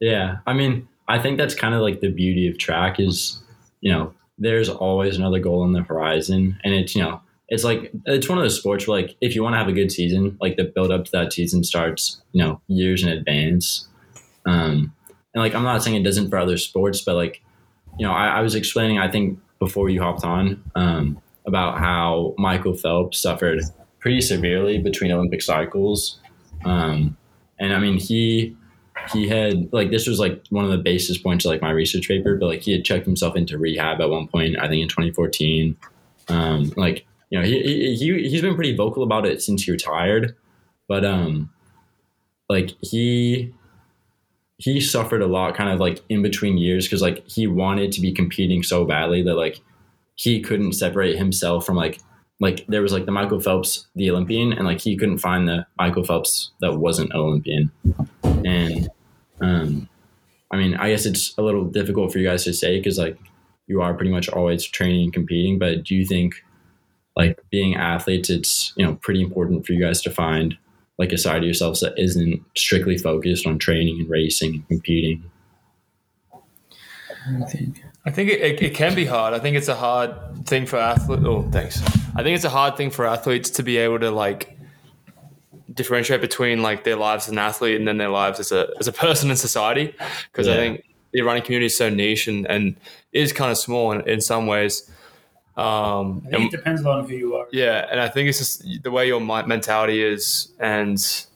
Yeah. 0.00 0.38
I 0.46 0.52
mean, 0.54 0.88
I 1.08 1.18
think 1.18 1.38
that's 1.38 1.54
kind 1.54 1.74
of 1.74 1.80
like 1.82 2.00
the 2.00 2.10
beauty 2.10 2.48
of 2.48 2.58
track 2.58 2.98
is, 2.98 3.42
you 3.80 3.92
know, 3.92 4.12
there's 4.38 4.68
always 4.68 5.16
another 5.16 5.38
goal 5.38 5.62
on 5.62 5.72
the 5.72 5.82
horizon. 5.82 6.58
And 6.64 6.74
it's, 6.74 6.94
you 6.94 7.02
know, 7.02 7.20
it's 7.48 7.64
like, 7.64 7.92
it's 8.06 8.28
one 8.28 8.38
of 8.38 8.44
those 8.44 8.58
sports 8.58 8.86
where, 8.86 9.00
like, 9.00 9.16
if 9.20 9.34
you 9.34 9.42
want 9.42 9.54
to 9.54 9.58
have 9.58 9.68
a 9.68 9.72
good 9.72 9.92
season, 9.92 10.36
like 10.40 10.56
the 10.56 10.64
build 10.64 10.90
up 10.90 11.04
to 11.04 11.12
that 11.12 11.32
season 11.32 11.62
starts, 11.62 12.20
you 12.32 12.42
know, 12.42 12.60
years 12.68 13.02
in 13.02 13.08
advance. 13.08 13.86
Um, 14.44 14.92
and 15.34 15.42
like, 15.42 15.54
I'm 15.54 15.62
not 15.62 15.82
saying 15.82 15.96
it 15.96 16.04
doesn't 16.04 16.28
for 16.28 16.38
other 16.38 16.56
sports, 16.56 17.00
but 17.02 17.14
like, 17.14 17.42
you 17.98 18.06
know, 18.06 18.12
I, 18.12 18.38
I 18.38 18.40
was 18.40 18.54
explaining, 18.54 18.98
I 18.98 19.10
think 19.10 19.38
before 19.58 19.88
you 19.88 20.02
hopped 20.02 20.24
on, 20.24 20.62
um, 20.74 21.20
about 21.46 21.78
how 21.78 22.34
Michael 22.38 22.74
Phelps 22.74 23.18
suffered 23.18 23.62
pretty 24.00 24.20
severely 24.20 24.78
between 24.78 25.12
Olympic 25.12 25.42
cycles. 25.42 26.18
Um, 26.64 27.16
and 27.58 27.72
I 27.72 27.78
mean, 27.78 27.98
he, 27.98 28.56
he 29.12 29.28
had 29.28 29.72
like 29.72 29.90
this 29.90 30.06
was 30.06 30.18
like 30.18 30.44
one 30.50 30.64
of 30.64 30.70
the 30.70 30.78
basis 30.78 31.18
points 31.18 31.44
of 31.44 31.50
like 31.50 31.62
my 31.62 31.70
research 31.70 32.08
paper, 32.08 32.36
but 32.36 32.46
like 32.46 32.62
he 32.62 32.72
had 32.72 32.84
checked 32.84 33.06
himself 33.06 33.36
into 33.36 33.58
rehab 33.58 34.00
at 34.00 34.10
one 34.10 34.26
point, 34.26 34.58
I 34.58 34.68
think 34.68 34.82
in 34.82 34.88
2014. 34.88 35.76
Um, 36.28 36.72
like 36.76 37.06
you 37.30 37.38
know, 37.38 37.44
he, 37.44 37.62
he 37.62 37.96
he 37.96 38.28
he's 38.28 38.42
been 38.42 38.54
pretty 38.54 38.76
vocal 38.76 39.02
about 39.02 39.26
it 39.26 39.42
since 39.42 39.64
he 39.64 39.72
retired, 39.72 40.34
but 40.88 41.04
um, 41.04 41.50
like 42.48 42.70
he 42.80 43.52
he 44.58 44.80
suffered 44.80 45.22
a 45.22 45.26
lot, 45.26 45.54
kind 45.54 45.70
of 45.70 45.80
like 45.80 46.02
in 46.08 46.22
between 46.22 46.56
years, 46.58 46.86
because 46.86 47.02
like 47.02 47.26
he 47.28 47.46
wanted 47.46 47.92
to 47.92 48.00
be 48.00 48.12
competing 48.12 48.62
so 48.62 48.84
badly 48.84 49.22
that 49.22 49.34
like 49.34 49.60
he 50.16 50.40
couldn't 50.40 50.72
separate 50.72 51.16
himself 51.16 51.64
from 51.64 51.76
like 51.76 52.00
like 52.40 52.66
there 52.66 52.82
was 52.82 52.92
like 52.92 53.06
the 53.06 53.12
Michael 53.12 53.40
Phelps, 53.40 53.86
the 53.94 54.10
Olympian, 54.10 54.52
and 54.52 54.66
like 54.66 54.80
he 54.80 54.96
couldn't 54.96 55.18
find 55.18 55.48
the 55.48 55.66
Michael 55.78 56.04
Phelps 56.04 56.50
that 56.60 56.76
wasn't 56.76 57.10
an 57.12 57.16
Olympian. 57.16 57.70
And 58.22 58.90
um, 59.40 59.88
I 60.50 60.56
mean, 60.56 60.74
I 60.74 60.90
guess 60.90 61.06
it's 61.06 61.36
a 61.38 61.42
little 61.42 61.64
difficult 61.64 62.12
for 62.12 62.18
you 62.18 62.26
guys 62.26 62.44
to 62.44 62.52
say 62.52 62.78
because 62.78 62.98
like 62.98 63.18
you 63.66 63.80
are 63.80 63.94
pretty 63.94 64.10
much 64.10 64.28
always 64.28 64.66
training 64.66 65.04
and 65.04 65.12
competing. 65.12 65.58
But 65.58 65.84
do 65.84 65.94
you 65.94 66.04
think 66.04 66.44
like 67.16 67.38
being 67.50 67.74
athletes, 67.74 68.28
it's 68.28 68.72
you 68.76 68.84
know 68.84 68.96
pretty 68.96 69.22
important 69.22 69.66
for 69.66 69.72
you 69.72 69.80
guys 69.80 70.02
to 70.02 70.10
find 70.10 70.56
like 70.98 71.12
a 71.12 71.18
side 71.18 71.38
of 71.38 71.44
yourselves 71.44 71.80
that 71.80 71.98
isn't 71.98 72.42
strictly 72.56 72.98
focused 72.98 73.46
on 73.46 73.58
training 73.58 74.00
and 74.00 74.10
racing 74.10 74.54
and 74.54 74.68
competing? 74.68 75.30
I 76.32 77.44
think 77.46 77.82
I 78.06 78.10
think 78.10 78.30
it, 78.30 78.40
it, 78.40 78.62
it, 78.62 78.74
can 78.74 78.94
be 78.94 79.04
hard. 79.04 79.34
I 79.34 79.40
think 79.40 79.56
it's 79.56 79.66
a 79.66 79.74
hard 79.74 80.14
thing 80.46 80.64
for 80.64 80.76
athletes. 80.76 81.24
Oh, 81.26 81.42
thanks. 81.50 81.82
I 82.14 82.22
think 82.22 82.36
it's 82.36 82.44
a 82.44 82.50
hard 82.50 82.76
thing 82.76 82.90
for 82.90 83.04
athletes 83.04 83.50
to 83.50 83.64
be 83.64 83.78
able 83.78 83.98
to 83.98 84.12
like 84.12 84.56
differentiate 85.74 86.20
between 86.20 86.62
like 86.62 86.84
their 86.84 86.96
lives 86.96 87.26
as 87.26 87.32
an 87.32 87.38
athlete 87.38 87.76
and 87.76 87.86
then 87.86 87.98
their 87.98 88.08
lives 88.08 88.38
as 88.38 88.52
a 88.52 88.68
as 88.78 88.86
a 88.86 88.92
person 88.92 89.28
in 89.30 89.36
society. 89.36 89.94
Because 90.30 90.46
yeah. 90.46 90.54
I 90.54 90.56
think 90.56 90.84
the 91.12 91.22
running 91.22 91.42
community 91.42 91.66
is 91.66 91.76
so 91.76 91.90
niche 91.90 92.28
and 92.28 92.46
and 92.46 92.76
is 93.12 93.32
kind 93.32 93.50
of 93.50 93.58
small 93.58 93.90
in, 93.90 94.08
in 94.08 94.20
some 94.20 94.46
ways. 94.46 94.88
Um, 95.56 96.22
I 96.26 96.30
think 96.30 96.34
and, 96.34 96.44
it 96.44 96.56
depends 96.56 96.86
on 96.86 97.08
who 97.08 97.14
you 97.14 97.34
are. 97.34 97.46
Yeah, 97.50 97.86
and 97.90 97.98
I 97.98 98.08
think 98.08 98.28
it's 98.28 98.38
just 98.38 98.82
the 98.82 98.90
way 98.90 99.08
your 99.08 99.20
mentality 99.20 100.02
is, 100.02 100.52
and 100.60 101.26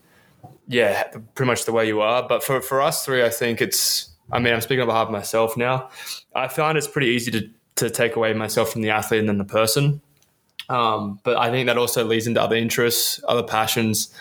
yeah, 0.67 1.07
pretty 1.35 1.47
much 1.47 1.65
the 1.65 1.73
way 1.73 1.85
you 1.87 1.99
are. 1.99 2.25
But 2.25 2.43
for 2.43 2.61
for 2.61 2.81
us 2.81 3.03
three, 3.03 3.25
I 3.25 3.29
think 3.29 3.61
it's 3.61 4.10
I 4.31 4.39
mean, 4.39 4.53
I'm 4.53 4.61
speaking 4.61 4.81
on 4.81 4.87
behalf 4.87 5.07
of 5.07 5.11
myself 5.11 5.57
now. 5.57 5.89
I 6.33 6.47
find 6.47 6.77
it's 6.77 6.87
pretty 6.87 7.07
easy 7.07 7.31
to, 7.31 7.49
to 7.77 7.89
take 7.89 8.15
away 8.15 8.33
myself 8.33 8.71
from 8.71 8.81
the 8.81 8.89
athlete 8.89 9.19
and 9.19 9.29
then 9.29 9.37
the 9.37 9.43
person. 9.43 10.01
Um, 10.69 11.19
but 11.23 11.37
I 11.37 11.51
think 11.51 11.67
that 11.67 11.77
also 11.77 12.05
leads 12.05 12.27
into 12.27 12.41
other 12.41 12.55
interests, 12.55 13.19
other 13.27 13.43
passions, 13.43 14.13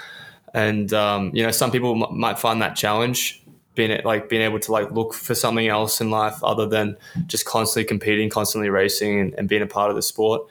and 0.53 0.93
um, 0.93 1.31
you 1.33 1.45
know, 1.45 1.53
some 1.53 1.71
people 1.71 2.05
m- 2.05 2.19
might 2.19 2.39
find 2.39 2.61
that 2.61 2.75
challenge 2.75 3.41
being 3.77 4.01
like 4.05 4.29
being 4.29 4.43
able 4.43 4.59
to 4.59 4.73
like 4.73 4.91
look 4.91 5.15
for 5.15 5.35
something 5.35 5.69
else 5.69 6.01
in 6.01 6.11
life 6.11 6.43
other 6.43 6.67
than 6.67 6.97
just 7.27 7.45
constantly 7.45 7.85
competing, 7.85 8.29
constantly 8.29 8.69
racing, 8.69 9.21
and, 9.21 9.35
and 9.35 9.49
being 9.49 9.63
a 9.63 9.67
part 9.67 9.91
of 9.91 9.97
the 9.97 10.03
sport. 10.03 10.43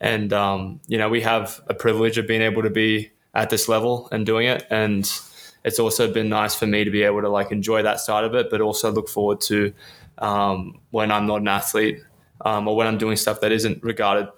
And 0.00 0.32
um, 0.32 0.80
you 0.86 0.98
know, 0.98 1.08
we 1.08 1.20
have 1.22 1.60
a 1.66 1.74
privilege 1.74 2.16
of 2.16 2.28
being 2.28 2.42
able 2.42 2.62
to 2.62 2.70
be 2.70 3.10
at 3.34 3.50
this 3.50 3.68
level 3.68 4.08
and 4.12 4.24
doing 4.24 4.46
it, 4.46 4.64
and 4.70 5.04
it's 5.64 5.78
also 5.78 6.12
been 6.12 6.28
nice 6.28 6.54
for 6.54 6.66
me 6.66 6.84
to 6.84 6.90
be 6.90 7.02
able 7.02 7.20
to 7.22 7.28
like 7.28 7.52
enjoy 7.52 7.82
that 7.82 8.00
side 8.00 8.24
of 8.24 8.34
it, 8.34 8.50
but 8.50 8.60
also 8.60 8.90
look 8.90 9.08
forward 9.08 9.40
to 9.42 9.72
um, 10.18 10.80
when 10.90 11.10
I'm 11.10 11.26
not 11.26 11.40
an 11.40 11.48
athlete 11.48 12.02
um, 12.44 12.68
or 12.68 12.76
when 12.76 12.86
I'm 12.86 12.98
doing 12.98 13.16
stuff 13.16 13.40
that 13.40 13.52
isn't 13.52 13.82
regarded 13.82 14.28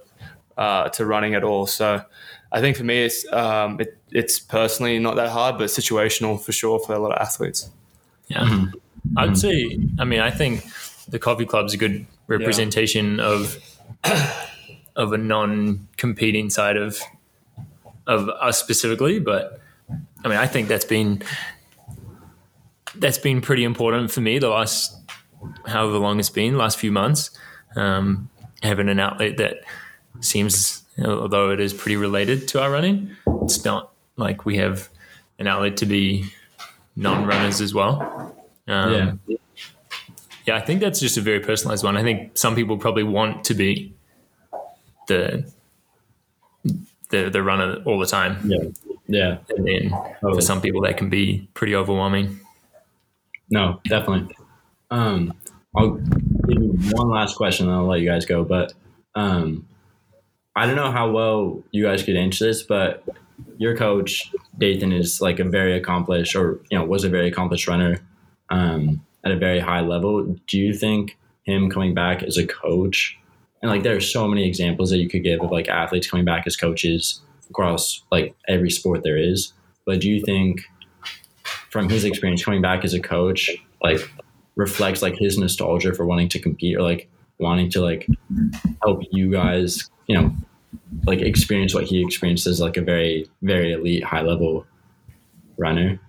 uh, 0.56 0.88
to 0.90 1.06
running 1.06 1.34
at 1.34 1.44
all. 1.44 1.66
So 1.66 2.04
I 2.50 2.60
think 2.60 2.76
for 2.76 2.84
me, 2.84 3.04
it's 3.04 3.30
um, 3.32 3.80
it, 3.80 3.96
it's 4.10 4.38
personally 4.38 4.98
not 4.98 5.16
that 5.16 5.30
hard, 5.30 5.58
but 5.58 5.66
situational 5.66 6.40
for 6.40 6.52
sure 6.52 6.78
for 6.78 6.94
a 6.94 6.98
lot 6.98 7.12
of 7.12 7.18
athletes. 7.20 7.70
Yeah, 8.28 8.40
mm-hmm. 8.40 9.18
I'd 9.18 9.38
say. 9.38 9.78
I 9.98 10.04
mean, 10.04 10.20
I 10.20 10.30
think 10.30 10.64
the 11.08 11.18
coffee 11.18 11.46
club's 11.46 11.74
a 11.74 11.76
good 11.76 12.06
representation 12.26 13.16
yeah. 13.16 13.24
of 13.24 13.78
of 14.96 15.12
a 15.12 15.18
non-competing 15.18 16.50
side 16.50 16.76
of 16.76 17.00
of 18.06 18.28
us 18.28 18.58
specifically, 18.58 19.18
but 19.18 19.61
I 20.24 20.28
mean, 20.28 20.38
I 20.38 20.46
think 20.46 20.68
that's 20.68 20.84
been 20.84 21.22
that's 22.94 23.18
been 23.18 23.40
pretty 23.40 23.64
important 23.64 24.10
for 24.10 24.20
me 24.20 24.38
the 24.38 24.48
last 24.48 24.96
however 25.66 25.98
long 25.98 26.18
it's 26.18 26.30
been, 26.30 26.56
last 26.56 26.78
few 26.78 26.92
months. 26.92 27.30
Um, 27.74 28.28
having 28.62 28.88
an 28.88 29.00
outlet 29.00 29.38
that 29.38 29.64
seems, 30.20 30.84
although 31.04 31.50
it 31.50 31.60
is 31.60 31.72
pretty 31.72 31.96
related 31.96 32.46
to 32.48 32.62
our 32.62 32.70
running, 32.70 33.16
it's 33.42 33.64
not 33.64 33.92
like 34.16 34.44
we 34.44 34.58
have 34.58 34.88
an 35.38 35.46
outlet 35.46 35.76
to 35.78 35.86
be 35.86 36.26
non-runners 36.94 37.60
as 37.60 37.74
well. 37.74 38.36
Um, 38.68 39.20
yeah. 39.26 39.36
Yeah, 40.44 40.56
I 40.56 40.60
think 40.60 40.80
that's 40.80 40.98
just 40.98 41.16
a 41.16 41.20
very 41.20 41.38
personalized 41.40 41.84
one. 41.84 41.96
I 41.96 42.02
think 42.02 42.36
some 42.36 42.56
people 42.56 42.76
probably 42.76 43.04
want 43.04 43.44
to 43.44 43.54
be 43.54 43.94
the 45.06 45.50
the 47.10 47.30
the 47.30 47.42
runner 47.42 47.80
all 47.84 47.98
the 47.98 48.06
time. 48.06 48.38
Yeah. 48.44 48.91
Yeah. 49.06 49.38
And 49.50 49.66
then 49.66 49.90
totally. 49.90 50.34
for 50.34 50.40
some 50.40 50.60
people, 50.60 50.82
that 50.82 50.96
can 50.96 51.10
be 51.10 51.48
pretty 51.54 51.74
overwhelming. 51.74 52.40
No, 53.50 53.80
definitely. 53.84 54.34
Um, 54.90 55.34
I'll 55.76 55.94
give 55.94 56.62
you 56.62 56.78
one 56.92 57.10
last 57.10 57.36
question, 57.36 57.66
and 57.66 57.74
I'll 57.74 57.86
let 57.86 58.00
you 58.00 58.08
guys 58.08 58.24
go. 58.24 58.44
But 58.44 58.72
um, 59.14 59.66
I 60.54 60.66
don't 60.66 60.76
know 60.76 60.90
how 60.90 61.10
well 61.10 61.62
you 61.70 61.84
guys 61.84 62.02
could 62.02 62.16
answer 62.16 62.46
this, 62.46 62.62
but 62.62 63.04
your 63.58 63.76
coach 63.76 64.32
Dathan 64.58 64.92
is 64.92 65.20
like 65.20 65.38
a 65.38 65.44
very 65.44 65.76
accomplished, 65.76 66.36
or 66.36 66.60
you 66.70 66.78
know, 66.78 66.84
was 66.84 67.04
a 67.04 67.08
very 67.08 67.28
accomplished 67.28 67.68
runner 67.68 67.98
um, 68.50 69.04
at 69.24 69.32
a 69.32 69.36
very 69.36 69.60
high 69.60 69.80
level. 69.80 70.36
Do 70.46 70.58
you 70.58 70.74
think 70.74 71.18
him 71.44 71.70
coming 71.70 71.94
back 71.94 72.22
as 72.22 72.36
a 72.36 72.46
coach, 72.46 73.18
and 73.60 73.70
like 73.70 73.82
there 73.82 73.96
are 73.96 74.00
so 74.00 74.28
many 74.28 74.46
examples 74.46 74.90
that 74.90 74.98
you 74.98 75.08
could 75.08 75.24
give 75.24 75.40
of 75.40 75.50
like 75.50 75.68
athletes 75.68 76.10
coming 76.10 76.24
back 76.24 76.46
as 76.46 76.56
coaches 76.56 77.20
across 77.52 78.02
like 78.10 78.34
every 78.48 78.70
sport 78.70 79.02
there 79.02 79.18
is. 79.18 79.52
But 79.84 80.00
do 80.00 80.08
you 80.08 80.22
think 80.24 80.62
from 81.70 81.88
his 81.88 82.04
experience 82.04 82.44
coming 82.44 82.62
back 82.62 82.84
as 82.84 82.94
a 82.94 83.00
coach, 83.00 83.50
like 83.82 84.00
reflects 84.56 85.02
like 85.02 85.16
his 85.16 85.36
nostalgia 85.36 85.92
for 85.94 86.06
wanting 86.06 86.28
to 86.30 86.38
compete 86.38 86.76
or 86.76 86.82
like 86.82 87.10
wanting 87.38 87.70
to 87.70 87.80
like 87.80 88.08
help 88.82 89.02
you 89.10 89.30
guys, 89.30 89.90
you 90.06 90.16
know, 90.16 90.34
like 91.06 91.20
experience 91.20 91.74
what 91.74 91.84
he 91.84 92.02
experienced 92.02 92.46
as 92.46 92.60
like 92.60 92.76
a 92.76 92.82
very, 92.82 93.28
very 93.42 93.72
elite 93.72 94.04
high 94.04 94.22
level 94.22 94.66
runner? 95.58 96.00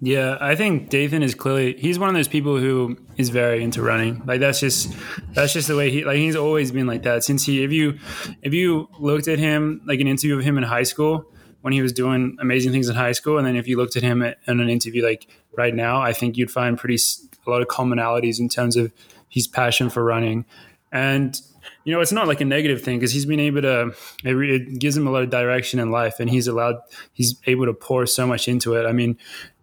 Yeah, 0.00 0.36
I 0.40 0.54
think 0.56 0.90
Dathan 0.90 1.22
is 1.22 1.34
clearly 1.34 1.74
he's 1.78 1.98
one 1.98 2.08
of 2.08 2.14
those 2.14 2.28
people 2.28 2.58
who 2.58 2.98
is 3.16 3.30
very 3.30 3.62
into 3.62 3.82
running. 3.82 4.22
Like 4.26 4.40
that's 4.40 4.60
just 4.60 4.94
that's 5.32 5.52
just 5.52 5.68
the 5.68 5.76
way 5.76 5.90
he 5.90 6.04
like 6.04 6.18
he's 6.18 6.36
always 6.36 6.70
been 6.70 6.86
like 6.86 7.02
that 7.04 7.24
since 7.24 7.44
he 7.44 7.64
if 7.64 7.72
you 7.72 7.98
if 8.42 8.52
you 8.52 8.88
looked 8.98 9.28
at 9.28 9.38
him 9.38 9.80
like 9.86 10.00
an 10.00 10.06
interview 10.06 10.36
of 10.36 10.44
him 10.44 10.58
in 10.58 10.64
high 10.64 10.82
school 10.82 11.30
when 11.62 11.72
he 11.72 11.80
was 11.80 11.92
doing 11.92 12.36
amazing 12.40 12.72
things 12.72 12.88
in 12.88 12.94
high 12.94 13.12
school 13.12 13.38
and 13.38 13.46
then 13.46 13.56
if 13.56 13.66
you 13.66 13.76
looked 13.76 13.96
at 13.96 14.02
him 14.02 14.22
in 14.22 14.34
an 14.46 14.68
interview 14.68 15.02
like 15.02 15.28
right 15.56 15.74
now, 15.74 16.00
I 16.00 16.12
think 16.12 16.36
you'd 16.36 16.50
find 16.50 16.78
pretty 16.78 16.98
a 17.46 17.50
lot 17.50 17.62
of 17.62 17.68
commonalities 17.68 18.38
in 18.38 18.48
terms 18.48 18.76
of 18.76 18.92
his 19.28 19.46
passion 19.46 19.90
for 19.90 20.04
running. 20.04 20.44
And 20.92 21.40
you 21.84 21.92
know, 21.92 22.00
it's 22.00 22.12
not 22.12 22.26
like 22.26 22.40
a 22.40 22.44
negative 22.44 22.82
thing 22.82 22.98
because 22.98 23.12
he's 23.12 23.26
been 23.26 23.40
able 23.40 23.62
to, 23.62 23.94
it, 24.24 24.36
it, 24.36 24.78
gives 24.78 24.96
him 24.96 25.06
a 25.06 25.10
lot 25.10 25.22
of 25.22 25.30
direction 25.30 25.78
in 25.78 25.90
life 25.90 26.18
and 26.18 26.28
he's 26.28 26.48
allowed, 26.48 26.76
he's 27.12 27.36
able 27.46 27.64
to 27.66 27.72
pour 27.72 28.06
so 28.06 28.26
much 28.26 28.48
into 28.48 28.74
it. 28.74 28.86
I 28.86 28.92
mean, 28.92 29.16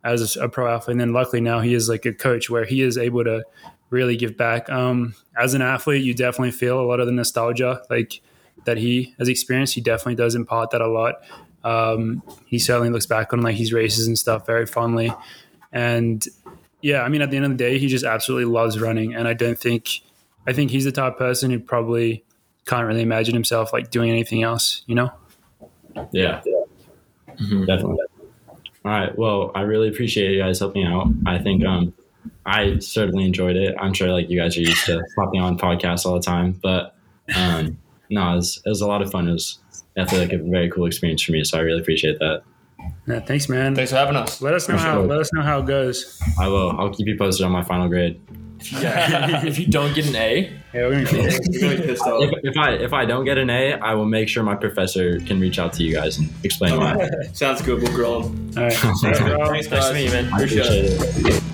as 0.04 0.36
a 0.36 0.50
pro 0.50 0.74
athlete. 0.74 0.94
And 0.94 1.02
then 1.02 1.14
luckily 1.14 1.42
now 1.42 1.62
he 1.62 1.74
is 1.74 1.88
like 1.90 2.06
a 2.06 2.14
coach 2.14 2.50
where 2.50 2.66
he 2.66 2.82
is 2.82 2.98
able 2.98 3.24
to 3.24 3.44
really 3.90 4.18
give 4.18 4.36
back. 4.36 4.70
Um, 4.70 5.16
as 5.38 5.54
an 5.54 5.62
athlete, 5.62 6.04
you 6.04 6.14
definitely 6.14 6.52
feel 6.52 6.80
a 6.80 6.86
lot 6.86 7.00
of 7.00 7.06
the 7.06 7.12
nostalgia 7.12 7.82
like 7.90 8.22
that 8.66 8.78
he 8.78 9.16
has 9.20 9.30
experienced. 9.30 9.76
He 9.76 9.82
definitely 9.82 10.16
does 10.16 10.36
impart 10.36 10.72
that 10.72 10.82
a 10.82 10.88
lot. 10.88 11.16
Um, 11.64 12.22
he 12.46 12.60
certainly 12.60 12.90
looks 12.90 13.06
back 13.06 13.34
on 13.34 13.42
like 13.42 13.56
his 13.56 13.72
races 13.72 14.08
and 14.08 14.18
stuff 14.18 14.46
very 14.46 14.66
fondly. 14.66 15.14
And 15.72 16.26
yeah, 16.82 17.02
I 17.02 17.10
mean, 17.10 17.22
at 17.22 17.32
the 17.32 17.38
end 17.38 17.46
of 17.46 17.52
the 17.52 17.58
day, 17.58 17.80
he 17.80 17.88
just 17.88 18.04
absolutely 18.04 18.52
loves 18.52 18.80
running. 18.80 19.16
And 19.16 19.28
I 19.28 19.34
don't 19.34 19.58
think, 19.58 20.02
I 20.46 20.54
think 20.54 20.72
he's 20.72 20.84
the 20.84 20.92
type 20.92 21.14
of 21.14 21.20
person 21.20 21.52
who 21.52 21.60
probably 21.60 22.26
can't 22.66 22.86
really 22.86 23.02
imagine 23.02 23.34
himself 23.34 23.72
like 23.72 23.90
doing 23.90 24.10
anything 24.10 24.44
else, 24.44 24.84
you 24.86 24.96
know? 24.96 25.12
Yeah. 26.12 26.42
Mm-hmm. 27.30 27.66
Definitely. 27.66 27.98
All 28.86 28.92
right. 28.92 29.18
Well, 29.18 29.52
I 29.56 29.62
really 29.62 29.88
appreciate 29.88 30.32
you 30.32 30.40
guys 30.40 30.60
helping 30.60 30.86
out. 30.86 31.08
I 31.26 31.38
think 31.40 31.66
um, 31.66 31.94
I 32.46 32.80
certainly 32.80 33.26
enjoyed 33.26 33.56
it. 33.56 33.76
I'm 33.80 33.94
sure 33.94 34.10
like 34.10 34.30
you 34.30 34.38
guys 34.38 34.58
are 34.58 34.62
used 34.62 34.86
to 34.88 35.02
popping 35.16 35.40
on 35.40 35.58
podcasts 35.58 36.06
all 36.06 36.16
the 36.16 36.22
time, 36.22 36.60
but 36.62 36.96
um, 37.36 37.78
no, 38.10 38.34
it 38.34 38.36
was, 38.36 38.62
it 38.66 38.70
was 38.70 38.82
a 38.82 38.88
lot 38.88 39.02
of 39.02 39.10
fun. 39.12 39.30
It 39.30 39.34
was 39.34 39.60
definitely 39.96 40.28
like 40.28 40.34
a 40.34 40.50
very 40.50 40.70
cool 40.70 40.86
experience 40.86 41.22
for 41.24 41.32
me. 41.32 41.44
So 41.44 41.58
I 41.58 41.62
really 41.62 41.80
appreciate 41.80 42.20
that. 42.20 42.44
Yeah, 43.08 43.20
thanks, 43.20 43.50
man. 43.50 43.76
Thanks 43.76 43.92
for 43.92 43.98
having 43.98 44.16
us. 44.16 44.42
Let 44.42 44.54
us 44.54 44.70
know 44.70 44.78
how. 44.78 45.02
Let 45.02 45.20
us 45.20 45.32
know 45.34 45.42
how 45.42 45.60
it 45.60 45.66
goes. 45.66 46.20
I 46.40 46.48
will. 46.48 46.72
I'll 46.80 46.94
keep 46.94 47.08
you 47.08 47.18
posted 47.18 47.46
on 47.46 47.52
my 47.52 47.64
final 47.64 47.90
grade. 47.90 48.22
Yeah. 48.72 49.46
if 49.46 49.60
you 49.60 49.68
don't 49.68 49.94
get 49.94 50.08
an 50.08 50.16
A, 50.16 50.54
yeah, 50.74 50.88
we're 50.88 51.06
gonna 51.06 51.22
be 51.22 51.60
pissed 51.84 52.02
off. 52.04 52.24
If, 52.24 52.32
if, 52.44 52.58
I 52.58 52.72
if 52.74 52.94
I 52.94 53.06
don't 53.06 53.26
get 53.26 53.38
an 53.38 53.50
A, 53.50 53.74
I 53.74 53.94
will 53.94 54.06
make 54.06 54.30
sure 54.30 54.44
my 54.44 54.56
professor 54.56 55.20
can 55.20 55.40
reach 55.40 55.60
out 55.60 55.74
to 55.74 55.84
you 55.84 55.94
guys 55.94 56.18
and 56.18 56.30
explain 56.44 56.78
why. 56.78 57.10
Sounds 57.34 57.62
good. 57.62 57.82
We'll 57.82 57.94
grow 57.94 58.24
them. 58.24 58.52
All 58.58 58.64
right. 58.64 58.74
Thanks, 58.74 59.02
Thanks, 59.02 59.70
Nice 59.70 59.88
to 59.88 59.94
meet 59.94 60.06
you, 60.06 60.12
man. 60.12 60.34
I 60.34 60.38
appreciate, 60.38 60.94
appreciate 60.94 61.26
it. 61.26 61.44
it. 61.44 61.53